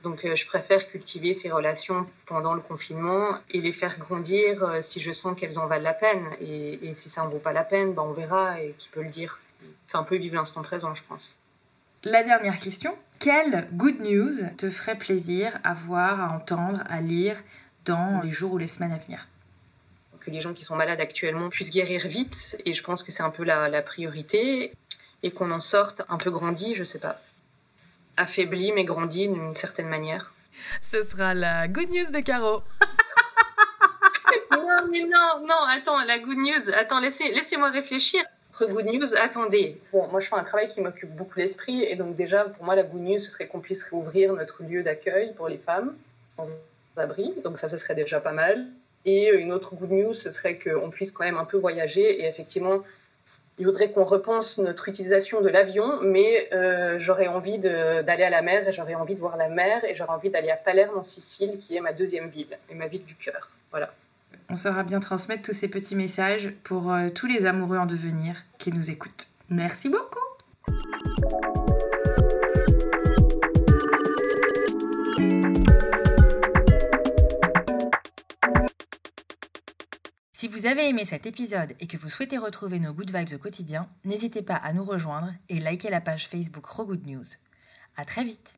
Donc 0.02 0.24
euh, 0.24 0.36
je 0.36 0.46
préfère 0.46 0.88
cultiver 0.88 1.34
ces 1.34 1.50
relations 1.50 2.06
pendant 2.26 2.54
le 2.54 2.60
confinement 2.60 3.36
et 3.50 3.60
les 3.60 3.72
faire 3.72 3.98
grandir 3.98 4.62
euh, 4.62 4.80
si 4.80 5.00
je 5.00 5.12
sens 5.12 5.38
qu'elles 5.38 5.58
en 5.58 5.66
valent 5.66 5.82
la 5.82 5.94
peine. 5.94 6.24
Et, 6.40 6.94
si 6.94 7.08
ça 7.08 7.24
en 7.24 7.28
vaut 7.28 7.38
pas 7.38 7.52
la 7.52 7.64
peine, 7.64 7.94
ben, 7.94 8.02
on 8.02 8.12
verra 8.12 8.60
et 8.62 8.74
qui 8.78 8.88
peut 8.88 9.02
le 9.02 9.10
dire. 9.10 9.40
C'est 9.86 9.96
un 9.96 10.04
peu 10.04 10.16
vivre 10.16 10.36
l'instant 10.36 10.62
présent, 10.62 10.94
je 10.94 11.02
pense. 11.02 11.36
La 12.04 12.22
dernière 12.22 12.60
question. 12.60 12.96
Quelle 13.18 13.66
good 13.72 14.00
news 14.00 14.32
te 14.56 14.70
ferait 14.70 14.96
plaisir 14.96 15.58
à 15.64 15.74
voir, 15.74 16.20
à 16.20 16.36
entendre, 16.36 16.84
à 16.88 17.00
lire 17.00 17.36
dans 17.84 18.20
les 18.22 18.30
jours 18.30 18.52
ou 18.52 18.58
les 18.58 18.68
semaines 18.68 18.92
à 18.92 18.98
venir? 18.98 19.26
Que 20.20 20.30
les 20.30 20.40
gens 20.40 20.54
qui 20.54 20.62
sont 20.62 20.76
malades 20.76 21.00
actuellement 21.00 21.48
puissent 21.48 21.72
guérir 21.72 22.06
vite, 22.06 22.62
et 22.64 22.72
je 22.72 22.82
pense 22.82 23.02
que 23.02 23.10
c'est 23.10 23.24
un 23.24 23.30
peu 23.30 23.42
la, 23.42 23.82
priorité, 23.82 24.72
et 25.24 25.30
qu'on 25.32 25.50
en 25.50 25.60
sorte 25.60 26.02
un 26.08 26.16
peu 26.16 26.30
grandi, 26.30 26.76
je 26.76 26.84
sais 26.84 27.00
pas. 27.00 27.20
Affaibli, 28.16 28.70
mais 28.70 28.84
grandi 28.84 29.26
d'une 29.26 29.56
certaine 29.56 29.88
manière. 29.88 30.32
Ce 30.80 31.02
sera 31.02 31.34
la 31.34 31.66
good 31.66 31.90
news 31.90 32.12
de 32.12 32.20
Caro. 32.20 32.62
non, 34.52 34.88
mais 34.92 35.02
non, 35.02 35.44
non, 35.44 35.64
attends, 35.68 36.04
la 36.04 36.20
good 36.20 36.38
news. 36.38 36.70
Attends, 36.72 37.00
laissez, 37.00 37.32
laissez-moi 37.32 37.70
réfléchir. 37.70 38.24
Good 38.66 38.86
news, 38.86 39.14
attendez. 39.16 39.80
Bon, 39.92 40.08
moi, 40.08 40.20
je 40.20 40.28
fais 40.28 40.36
un 40.36 40.42
travail 40.42 40.68
qui 40.68 40.80
m'occupe 40.80 41.14
beaucoup 41.14 41.38
l'esprit. 41.38 41.84
Et 41.84 41.96
donc, 41.96 42.16
déjà, 42.16 42.44
pour 42.44 42.64
moi, 42.64 42.74
la 42.74 42.82
good 42.82 43.00
news, 43.00 43.18
ce 43.18 43.30
serait 43.30 43.46
qu'on 43.46 43.60
puisse 43.60 43.82
réouvrir 43.84 44.32
notre 44.34 44.62
lieu 44.62 44.82
d'accueil 44.82 45.32
pour 45.34 45.48
les 45.48 45.58
femmes 45.58 45.94
sans 46.36 46.44
abri. 46.96 47.34
Donc, 47.44 47.58
ça, 47.58 47.68
ce 47.68 47.76
serait 47.76 47.94
déjà 47.94 48.20
pas 48.20 48.32
mal. 48.32 48.66
Et 49.04 49.30
une 49.30 49.52
autre 49.52 49.76
good 49.76 49.92
news, 49.92 50.14
ce 50.14 50.30
serait 50.30 50.58
qu'on 50.58 50.90
puisse 50.90 51.12
quand 51.12 51.24
même 51.24 51.36
un 51.36 51.44
peu 51.44 51.56
voyager. 51.56 52.20
Et 52.20 52.26
effectivement, 52.26 52.82
il 53.58 53.64
faudrait 53.64 53.90
qu'on 53.90 54.04
repense 54.04 54.58
notre 54.58 54.88
utilisation 54.88 55.40
de 55.40 55.48
l'avion, 55.48 56.00
mais 56.02 56.48
euh, 56.52 56.98
j'aurais 56.98 57.26
envie 57.26 57.58
d'aller 57.58 58.22
à 58.22 58.30
la 58.30 58.42
mer 58.42 58.68
et 58.68 58.72
j'aurais 58.72 58.94
envie 58.94 59.14
de 59.14 59.20
voir 59.20 59.36
la 59.36 59.48
mer 59.48 59.84
et 59.84 59.94
j'aurais 59.94 60.12
envie 60.12 60.30
d'aller 60.30 60.50
à 60.50 60.56
Palerme 60.56 60.98
en 60.98 61.02
Sicile, 61.02 61.58
qui 61.58 61.76
est 61.76 61.80
ma 61.80 61.92
deuxième 61.92 62.28
ville 62.28 62.56
et 62.70 62.74
ma 62.74 62.86
ville 62.86 63.04
du 63.04 63.16
cœur. 63.16 63.50
Voilà. 63.70 63.92
On 64.50 64.56
saura 64.56 64.82
bien 64.82 65.00
transmettre 65.00 65.42
tous 65.42 65.54
ces 65.54 65.68
petits 65.68 65.94
messages 65.94 66.52
pour 66.64 66.90
euh, 66.90 67.10
tous 67.10 67.26
les 67.26 67.44
amoureux 67.46 67.78
en 67.78 67.86
devenir 67.86 68.44
qui 68.58 68.72
nous 68.72 68.90
écoutent. 68.90 69.26
Merci 69.50 69.88
beaucoup. 69.88 70.18
Si 80.32 80.46
vous 80.46 80.66
avez 80.66 80.88
aimé 80.88 81.04
cet 81.04 81.26
épisode 81.26 81.74
et 81.80 81.86
que 81.86 81.96
vous 81.96 82.08
souhaitez 82.08 82.38
retrouver 82.38 82.78
nos 82.78 82.92
good 82.92 83.14
vibes 83.14 83.34
au 83.34 83.38
quotidien, 83.38 83.88
n'hésitez 84.04 84.42
pas 84.42 84.54
à 84.54 84.72
nous 84.72 84.84
rejoindre 84.84 85.32
et 85.48 85.60
liker 85.60 85.90
la 85.90 86.00
page 86.00 86.28
Facebook 86.28 86.64
Rogood 86.64 87.06
News. 87.06 87.26
À 87.96 88.04
très 88.04 88.24
vite 88.24 88.57